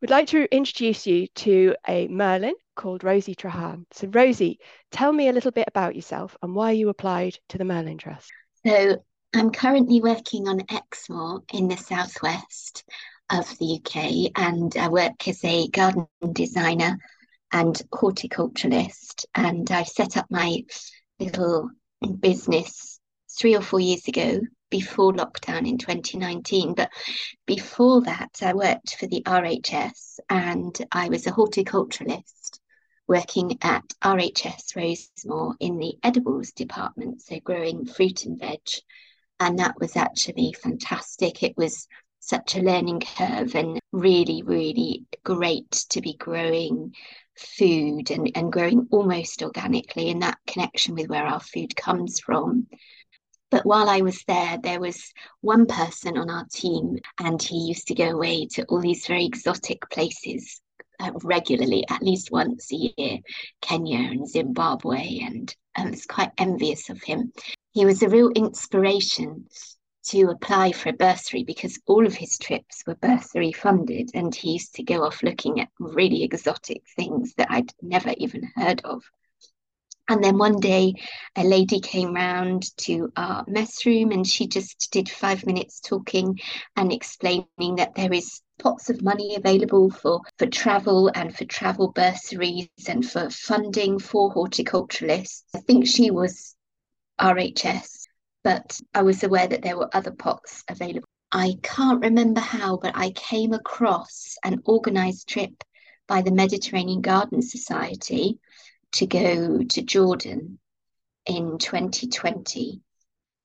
We'd 0.00 0.10
like 0.10 0.28
to 0.28 0.54
introduce 0.54 1.08
you 1.08 1.26
to 1.26 1.74
a 1.88 2.06
Merlin 2.06 2.54
called 2.76 3.02
Rosie 3.02 3.34
Trehan. 3.34 3.84
So, 3.92 4.06
Rosie, 4.06 4.60
tell 4.92 5.12
me 5.12 5.28
a 5.28 5.32
little 5.32 5.50
bit 5.50 5.66
about 5.66 5.96
yourself 5.96 6.36
and 6.40 6.54
why 6.54 6.70
you 6.70 6.88
applied 6.88 7.36
to 7.48 7.58
the 7.58 7.64
Merlin 7.64 7.98
Trust. 7.98 8.30
So, 8.64 9.02
I'm 9.34 9.50
currently 9.50 10.00
working 10.00 10.46
on 10.46 10.60
Exmoor 10.70 11.42
in 11.52 11.66
the 11.66 11.76
southwest 11.76 12.84
of 13.28 13.58
the 13.58 13.80
UK, 13.80 14.30
and 14.36 14.74
I 14.76 14.88
work 14.88 15.26
as 15.26 15.44
a 15.44 15.66
garden 15.68 16.06
designer 16.32 16.96
and 17.52 17.74
horticulturalist. 17.92 19.24
And 19.34 19.68
I 19.70 19.82
set 19.82 20.16
up 20.16 20.26
my 20.30 20.62
little 21.18 21.70
business 22.20 23.00
three 23.36 23.56
or 23.56 23.62
four 23.62 23.80
years 23.80 24.06
ago 24.06 24.40
before 24.70 25.12
lockdown 25.12 25.68
in 25.68 25.78
2019. 25.78 26.74
But 26.74 26.90
before 27.46 28.02
that, 28.02 28.38
I 28.42 28.54
worked 28.54 28.96
for 28.96 29.06
the 29.06 29.22
RHS 29.22 30.20
and 30.28 30.76
I 30.92 31.08
was 31.08 31.26
a 31.26 31.32
horticulturalist 31.32 32.60
working 33.06 33.58
at 33.62 33.84
RHS 34.04 34.76
Rosemoor 34.76 35.54
in 35.60 35.78
the 35.78 35.94
edibles 36.02 36.52
department, 36.52 37.22
so 37.22 37.40
growing 37.40 37.86
fruit 37.86 38.26
and 38.26 38.38
veg. 38.38 38.60
And 39.40 39.58
that 39.58 39.80
was 39.80 39.96
actually 39.96 40.52
fantastic. 40.52 41.42
It 41.42 41.56
was 41.56 41.88
such 42.20 42.56
a 42.56 42.60
learning 42.60 43.00
curve 43.00 43.54
and 43.54 43.80
really, 43.92 44.42
really 44.42 45.06
great 45.24 45.70
to 45.70 46.00
be 46.02 46.14
growing 46.14 46.94
food 47.36 48.10
and, 48.10 48.30
and 48.34 48.52
growing 48.52 48.88
almost 48.90 49.42
organically 49.42 50.08
in 50.08 50.18
that 50.18 50.38
connection 50.46 50.94
with 50.94 51.08
where 51.08 51.24
our 51.24 51.40
food 51.40 51.74
comes 51.76 52.20
from. 52.20 52.66
But 53.50 53.64
while 53.64 53.88
I 53.88 54.02
was 54.02 54.22
there, 54.24 54.58
there 54.62 54.80
was 54.80 55.12
one 55.40 55.66
person 55.66 56.18
on 56.18 56.28
our 56.28 56.46
team, 56.52 56.98
and 57.18 57.42
he 57.42 57.56
used 57.56 57.88
to 57.88 57.94
go 57.94 58.10
away 58.10 58.46
to 58.52 58.64
all 58.66 58.80
these 58.80 59.06
very 59.06 59.24
exotic 59.24 59.88
places 59.90 60.60
uh, 61.00 61.12
regularly, 61.22 61.84
at 61.88 62.02
least 62.02 62.30
once 62.30 62.70
a 62.72 62.76
year 62.76 63.18
Kenya 63.62 63.98
and 63.98 64.28
Zimbabwe. 64.28 65.20
And 65.20 65.54
I 65.74 65.88
was 65.88 66.04
quite 66.04 66.32
envious 66.36 66.90
of 66.90 67.02
him. 67.02 67.32
He 67.72 67.86
was 67.86 68.02
a 68.02 68.08
real 68.08 68.30
inspiration 68.30 69.46
to 70.08 70.30
apply 70.30 70.72
for 70.72 70.88
a 70.88 70.94
bursary 70.94 71.44
because 71.44 71.78
all 71.86 72.06
of 72.06 72.14
his 72.14 72.38
trips 72.38 72.82
were 72.86 72.94
bursary 72.96 73.52
funded 73.52 74.10
and 74.14 74.34
he 74.34 74.52
used 74.52 74.74
to 74.74 74.82
go 74.82 75.04
off 75.04 75.22
looking 75.22 75.60
at 75.60 75.68
really 75.78 76.22
exotic 76.22 76.82
things 76.96 77.34
that 77.34 77.50
I'd 77.50 77.72
never 77.82 78.14
even 78.16 78.50
heard 78.56 78.80
of. 78.84 79.02
And 80.08 80.24
then 80.24 80.38
one 80.38 80.58
day, 80.58 80.94
a 81.36 81.44
lady 81.44 81.80
came 81.80 82.14
round 82.14 82.74
to 82.78 83.12
our 83.16 83.44
mess 83.46 83.84
room 83.84 84.10
and 84.10 84.26
she 84.26 84.46
just 84.46 84.88
did 84.90 85.08
five 85.08 85.44
minutes 85.44 85.80
talking 85.80 86.40
and 86.76 86.90
explaining 86.90 87.76
that 87.76 87.94
there 87.94 88.12
is 88.12 88.40
pots 88.58 88.88
of 88.88 89.02
money 89.02 89.36
available 89.36 89.90
for, 89.90 90.22
for 90.38 90.46
travel 90.46 91.10
and 91.14 91.36
for 91.36 91.44
travel 91.44 91.92
bursaries 91.92 92.68
and 92.88 93.08
for 93.08 93.28
funding 93.28 93.98
for 93.98 94.34
horticulturalists. 94.34 95.42
I 95.54 95.60
think 95.60 95.86
she 95.86 96.10
was 96.10 96.56
RHS, 97.20 98.04
but 98.42 98.80
I 98.94 99.02
was 99.02 99.22
aware 99.22 99.46
that 99.46 99.62
there 99.62 99.76
were 99.76 99.94
other 99.94 100.12
pots 100.12 100.64
available. 100.68 101.08
I 101.30 101.56
can't 101.62 102.00
remember 102.00 102.40
how, 102.40 102.78
but 102.78 102.96
I 102.96 103.10
came 103.10 103.52
across 103.52 104.36
an 104.42 104.62
organised 104.66 105.28
trip 105.28 105.52
by 106.06 106.22
the 106.22 106.32
Mediterranean 106.32 107.02
Garden 107.02 107.42
Society 107.42 108.38
to 108.92 109.06
go 109.06 109.62
to 109.62 109.82
Jordan 109.82 110.58
in 111.26 111.58
2020 111.58 112.80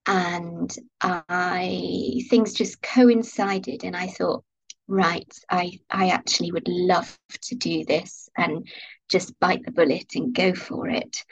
and 0.05 0.75
I 1.01 2.21
things 2.29 2.53
just 2.53 2.81
coincided 2.81 3.83
and 3.83 3.95
I 3.95 4.07
thought 4.07 4.43
right 4.87 5.31
I 5.49 5.79
I 5.89 6.09
actually 6.09 6.51
would 6.51 6.67
love 6.67 7.17
to 7.43 7.55
do 7.55 7.85
this 7.85 8.29
and 8.37 8.67
just 9.09 9.39
bite 9.39 9.63
the 9.63 9.71
bullet 9.71 10.15
and 10.15 10.33
go 10.33 10.53
for 10.53 10.87
it. 10.87 11.23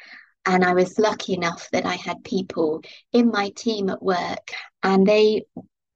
And 0.45 0.63
I 0.63 0.74
was 0.74 0.97
lucky 0.97 1.34
enough 1.34 1.69
that 1.71 1.86
I 1.86 1.95
had 1.95 2.24
people 2.24 2.82
in 3.12 3.30
my 3.30 3.50
team 3.50 3.89
at 3.89 4.02
work 4.02 4.52
and 4.84 5.06
they 5.06 5.43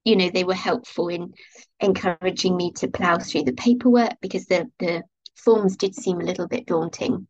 you 0.03 0.15
know 0.15 0.29
they 0.29 0.43
were 0.43 0.53
helpful 0.53 1.07
in 1.07 1.33
encouraging 1.79 2.55
me 2.55 2.71
to 2.73 2.87
plow 2.87 3.17
through 3.17 3.43
the 3.43 3.53
paperwork 3.53 4.13
because 4.21 4.45
the 4.45 4.69
the 4.79 5.03
forms 5.35 5.77
did 5.77 5.95
seem 5.95 6.19
a 6.21 6.25
little 6.25 6.47
bit 6.47 6.65
daunting 6.65 7.27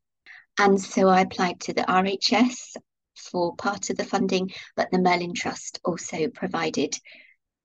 and 0.58 0.82
so 0.82 1.10
I 1.10 1.22
applied 1.22 1.60
to 1.62 1.74
the 1.74 1.84
RHS 1.84 2.76
for 3.16 3.56
part 3.56 3.90
of 3.90 3.98
the 3.98 4.06
funding, 4.06 4.52
but 4.76 4.90
the 4.92 5.00
Merlin 5.00 5.34
Trust 5.34 5.80
also 5.84 6.28
provided 6.30 6.98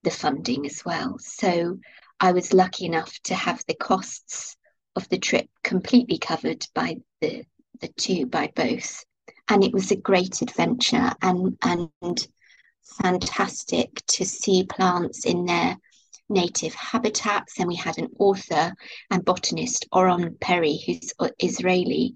the 0.03 0.11
funding 0.11 0.67
as 0.67 0.85
well. 0.85 1.17
So 1.19 1.79
I 2.19 2.33
was 2.33 2.53
lucky 2.53 2.87
enough 2.87 3.19
to 3.25 3.35
have 3.35 3.63
the 3.67 3.75
costs 3.75 4.57
of 4.97 5.09
the 5.09 5.19
trip 5.19 5.49
completely 5.63 6.19
covered 6.19 6.67
by 6.75 6.97
the 7.21 7.45
the 7.81 7.89
two 7.89 8.27
by 8.27 8.53
both. 8.55 9.05
And 9.49 9.65
it 9.65 9.73
was 9.73 9.91
a 9.91 9.97
great 9.97 10.43
adventure 10.43 11.13
and 11.23 11.57
and 11.63 12.29
fantastic 13.03 14.05
to 14.07 14.25
see 14.25 14.65
plants 14.65 15.25
in 15.25 15.47
their 15.47 15.77
native 16.29 16.75
habitats. 16.75 17.59
And 17.59 17.69
we 17.69 17.77
had 17.77 17.99
an 17.99 18.09
author 18.19 18.75
and 19.11 19.25
botanist, 19.25 19.87
Oron 19.93 20.39
Peri, 20.41 20.79
who's 20.87 21.13
Israeli, 21.39 22.15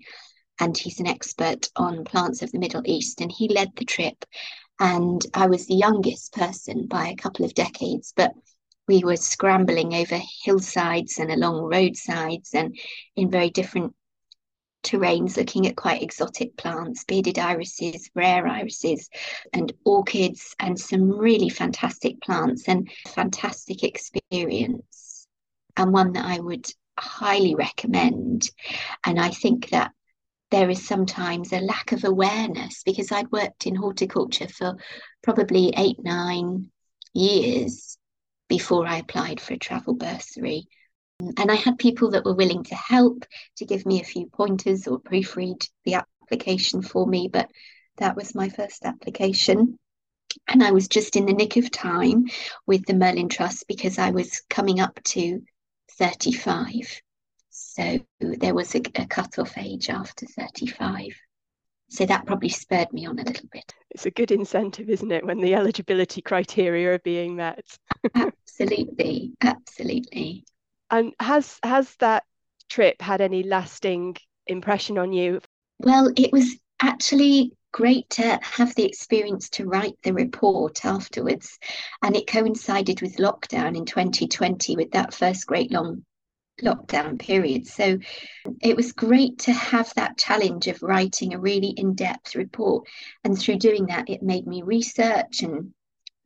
and 0.60 0.76
he's 0.76 1.00
an 1.00 1.06
expert 1.06 1.68
on 1.76 2.04
plants 2.04 2.42
of 2.42 2.52
the 2.52 2.58
Middle 2.58 2.82
East. 2.84 3.20
And 3.20 3.30
he 3.30 3.48
led 3.48 3.70
the 3.76 3.84
trip. 3.84 4.24
And 4.80 5.24
I 5.34 5.46
was 5.46 5.66
the 5.66 5.74
youngest 5.74 6.32
person 6.32 6.86
by 6.86 7.08
a 7.08 7.16
couple 7.16 7.44
of 7.44 7.54
decades, 7.54 8.12
but 8.16 8.32
we 8.86 9.02
were 9.04 9.16
scrambling 9.16 9.94
over 9.94 10.20
hillsides 10.44 11.18
and 11.18 11.30
along 11.30 11.62
roadsides 11.62 12.50
and 12.54 12.76
in 13.16 13.30
very 13.30 13.50
different 13.50 13.94
terrains, 14.82 15.36
looking 15.36 15.66
at 15.66 15.76
quite 15.76 16.02
exotic 16.02 16.56
plants, 16.56 17.04
bearded 17.04 17.38
irises, 17.38 18.10
rare 18.14 18.46
irises, 18.46 19.08
and 19.52 19.72
orchids, 19.84 20.54
and 20.60 20.78
some 20.78 21.10
really 21.10 21.48
fantastic 21.48 22.20
plants 22.20 22.68
and 22.68 22.90
fantastic 23.08 23.82
experience, 23.82 25.26
and 25.76 25.92
one 25.92 26.12
that 26.12 26.26
I 26.26 26.38
would 26.38 26.66
highly 26.98 27.54
recommend. 27.54 28.50
And 29.04 29.18
I 29.18 29.30
think 29.30 29.70
that 29.70 29.92
there 30.50 30.70
is 30.70 30.87
sometimes 30.87 31.52
a 31.52 31.61
lack 31.61 31.92
of 31.92 32.04
awareness 32.04 32.83
because 32.85 33.11
I'd 33.11 33.33
worked 33.33 33.66
in 33.66 33.74
horticulture 33.74 34.48
for 34.48 34.76
probably 35.22 35.72
eight, 35.76 35.96
nine 36.02 36.70
years 37.12 37.98
before 38.48 38.87
I 38.87 38.98
applied 38.98 39.40
for 39.40 39.54
a 39.54 39.59
travel 39.59 39.94
bursary. 39.94 40.66
And 41.20 41.50
I 41.50 41.54
had 41.54 41.78
people 41.78 42.11
that 42.11 42.24
were 42.24 42.35
willing 42.35 42.64
to 42.64 42.74
help 42.74 43.24
to 43.57 43.64
give 43.64 43.87
me 43.87 44.00
a 44.00 44.04
few 44.04 44.26
pointers 44.26 44.87
or 44.87 45.00
proofread 45.00 45.66
the 45.85 45.94
application 45.94 46.83
for 46.83 47.07
me, 47.07 47.28
but 47.28 47.48
that 47.96 48.16
was 48.16 48.35
my 48.35 48.48
first 48.48 48.85
application. 48.85 49.78
And 50.48 50.62
I 50.62 50.72
was 50.72 50.88
just 50.88 51.16
in 51.16 51.26
the 51.26 51.33
nick 51.33 51.57
of 51.57 51.70
time 51.70 52.26
with 52.66 52.85
the 52.87 52.94
Merlin 52.94 53.28
Trust 53.28 53.66
because 53.68 53.98
I 53.98 54.11
was 54.11 54.42
coming 54.50 54.80
up 54.80 55.00
to 55.04 55.42
35. 55.92 57.00
So 57.74 57.98
there 58.20 58.54
was 58.54 58.72
a, 58.76 58.82
a 58.94 59.06
cut-off 59.06 59.58
age 59.58 59.90
after 59.90 60.26
35. 60.26 61.08
So 61.88 62.06
that 62.06 62.24
probably 62.24 62.48
spurred 62.48 62.92
me 62.92 63.06
on 63.06 63.18
a 63.18 63.24
little 63.24 63.48
bit. 63.50 63.74
It's 63.90 64.06
a 64.06 64.12
good 64.12 64.30
incentive, 64.30 64.88
isn't 64.88 65.10
it, 65.10 65.26
when 65.26 65.40
the 65.40 65.56
eligibility 65.56 66.22
criteria 66.22 66.94
are 66.94 67.00
being 67.00 67.34
met? 67.34 67.64
absolutely, 68.14 69.32
absolutely. 69.42 70.44
And 70.90 71.14
has 71.18 71.58
has 71.64 71.96
that 71.96 72.22
trip 72.68 73.02
had 73.02 73.20
any 73.20 73.42
lasting 73.42 74.18
impression 74.46 74.96
on 74.96 75.12
you? 75.12 75.40
Well, 75.80 76.12
it 76.16 76.32
was 76.32 76.56
actually 76.80 77.52
great 77.72 78.08
to 78.10 78.38
have 78.40 78.72
the 78.76 78.84
experience 78.84 79.48
to 79.50 79.66
write 79.66 79.96
the 80.04 80.14
report 80.14 80.84
afterwards. 80.84 81.58
And 82.02 82.14
it 82.14 82.28
coincided 82.28 83.02
with 83.02 83.16
lockdown 83.16 83.76
in 83.76 83.84
2020 83.84 84.76
with 84.76 84.92
that 84.92 85.12
first 85.12 85.48
great 85.48 85.72
long 85.72 86.04
lockdown 86.62 87.18
period. 87.18 87.66
So 87.66 87.98
it 88.60 88.76
was 88.76 88.92
great 88.92 89.38
to 89.40 89.52
have 89.52 89.92
that 89.94 90.18
challenge 90.18 90.66
of 90.66 90.82
writing 90.82 91.34
a 91.34 91.40
really 91.40 91.70
in 91.70 91.94
depth 91.94 92.34
report. 92.34 92.88
And 93.24 93.38
through 93.38 93.56
doing 93.56 93.86
that, 93.86 94.08
it 94.08 94.22
made 94.22 94.46
me 94.46 94.62
research 94.62 95.42
and 95.42 95.72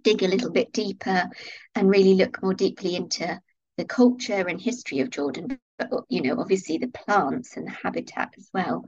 dig 0.02 0.22
a 0.22 0.28
little 0.28 0.50
bit 0.50 0.72
deeper 0.72 1.28
and 1.74 1.90
really 1.90 2.14
look 2.14 2.42
more 2.42 2.54
deeply 2.54 2.96
into 2.96 3.40
the 3.76 3.84
culture 3.84 4.46
and 4.48 4.60
history 4.60 5.00
of 5.00 5.10
Jordan, 5.10 5.58
but 5.78 5.90
you 6.08 6.22
know, 6.22 6.40
obviously 6.40 6.78
the 6.78 6.88
plants 6.88 7.56
and 7.56 7.66
the 7.66 7.70
habitat 7.70 8.34
as 8.36 8.48
well 8.52 8.84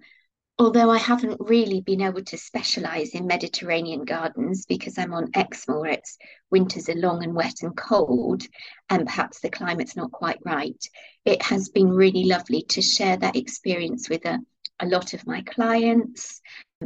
although 0.61 0.90
I 0.90 0.99
haven't 0.99 1.40
really 1.40 1.81
been 1.81 2.03
able 2.03 2.23
to 2.23 2.37
specialize 2.37 3.14
in 3.14 3.27
Mediterranean 3.27 4.05
gardens 4.05 4.66
because 4.66 4.99
I'm 4.99 5.14
on 5.14 5.31
Exmoor, 5.35 5.87
it's 5.87 6.18
winters 6.51 6.90
are 6.90 6.96
long 6.96 7.25
and 7.25 7.35
wet 7.35 7.62
and 7.62 7.75
cold, 7.75 8.42
and 8.90 9.07
perhaps 9.07 9.40
the 9.40 9.49
climate's 9.49 9.96
not 9.96 10.12
quite 10.12 10.38
right, 10.44 10.85
it 11.25 11.40
has 11.44 11.70
been 11.70 11.88
really 11.88 12.25
lovely 12.25 12.61
to 12.68 12.83
share 12.83 13.16
that 13.16 13.37
experience 13.37 14.11
with 14.11 14.27
a, 14.27 14.38
a 14.81 14.87
lot 14.87 15.14
of 15.14 15.27
my 15.27 15.40
clients 15.40 16.42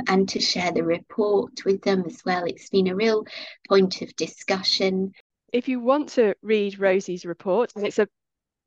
and 0.07 0.29
to 0.29 0.39
share 0.39 0.71
the 0.71 0.85
report 0.85 1.65
with 1.65 1.83
them 1.83 2.05
as 2.07 2.23
well. 2.25 2.45
It's 2.45 2.71
been 2.71 2.87
a 2.87 2.95
real 2.95 3.25
point 3.69 4.03
of 4.03 4.15
discussion. 4.15 5.11
If 5.53 5.67
you 5.67 5.81
want 5.81 6.11
to 6.11 6.37
read 6.43 6.79
Rosie's 6.79 7.27
report, 7.27 7.73
and 7.75 7.85
it's 7.85 7.99
a 7.99 8.07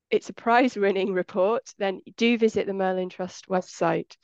it's 0.10 0.30
a 0.30 0.34
prize 0.34 0.76
winning 0.76 1.14
report, 1.14 1.74
then 1.78 2.02
do 2.18 2.38
visit 2.38 2.68
the 2.68 2.74
Merlin 2.74 3.10
Trust 3.10 3.48
website. 3.48 4.18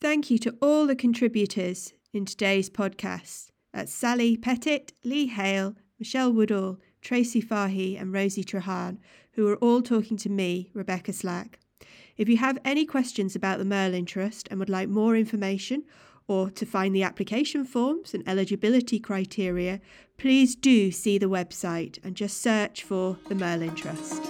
Thank 0.00 0.30
you 0.30 0.38
to 0.38 0.56
all 0.62 0.86
the 0.86 0.94
contributors 0.94 1.92
in 2.12 2.24
today's 2.24 2.70
podcast. 2.70 3.48
That's 3.74 3.92
Sally 3.92 4.36
Pettit, 4.36 4.92
Lee 5.02 5.26
Hale, 5.26 5.74
Michelle 5.98 6.32
Woodall, 6.32 6.78
Tracy 7.02 7.42
Fahy, 7.42 8.00
and 8.00 8.12
Rosie 8.12 8.44
Trehan, 8.44 8.98
who 9.32 9.48
are 9.48 9.56
all 9.56 9.82
talking 9.82 10.16
to 10.18 10.28
me, 10.28 10.70
Rebecca 10.72 11.12
Slack. 11.12 11.58
If 12.16 12.28
you 12.28 12.36
have 12.36 12.58
any 12.64 12.86
questions 12.86 13.34
about 13.34 13.58
the 13.58 13.64
Merlin 13.64 14.06
Trust 14.06 14.46
and 14.52 14.60
would 14.60 14.70
like 14.70 14.88
more 14.88 15.16
information 15.16 15.82
or 16.28 16.48
to 16.50 16.64
find 16.64 16.94
the 16.94 17.02
application 17.02 17.64
forms 17.64 18.14
and 18.14 18.22
eligibility 18.28 19.00
criteria, 19.00 19.80
please 20.16 20.54
do 20.54 20.92
see 20.92 21.18
the 21.18 21.26
website 21.26 21.98
and 22.04 22.14
just 22.14 22.40
search 22.40 22.84
for 22.84 23.18
the 23.28 23.34
Merlin 23.34 23.74
Trust. 23.74 24.22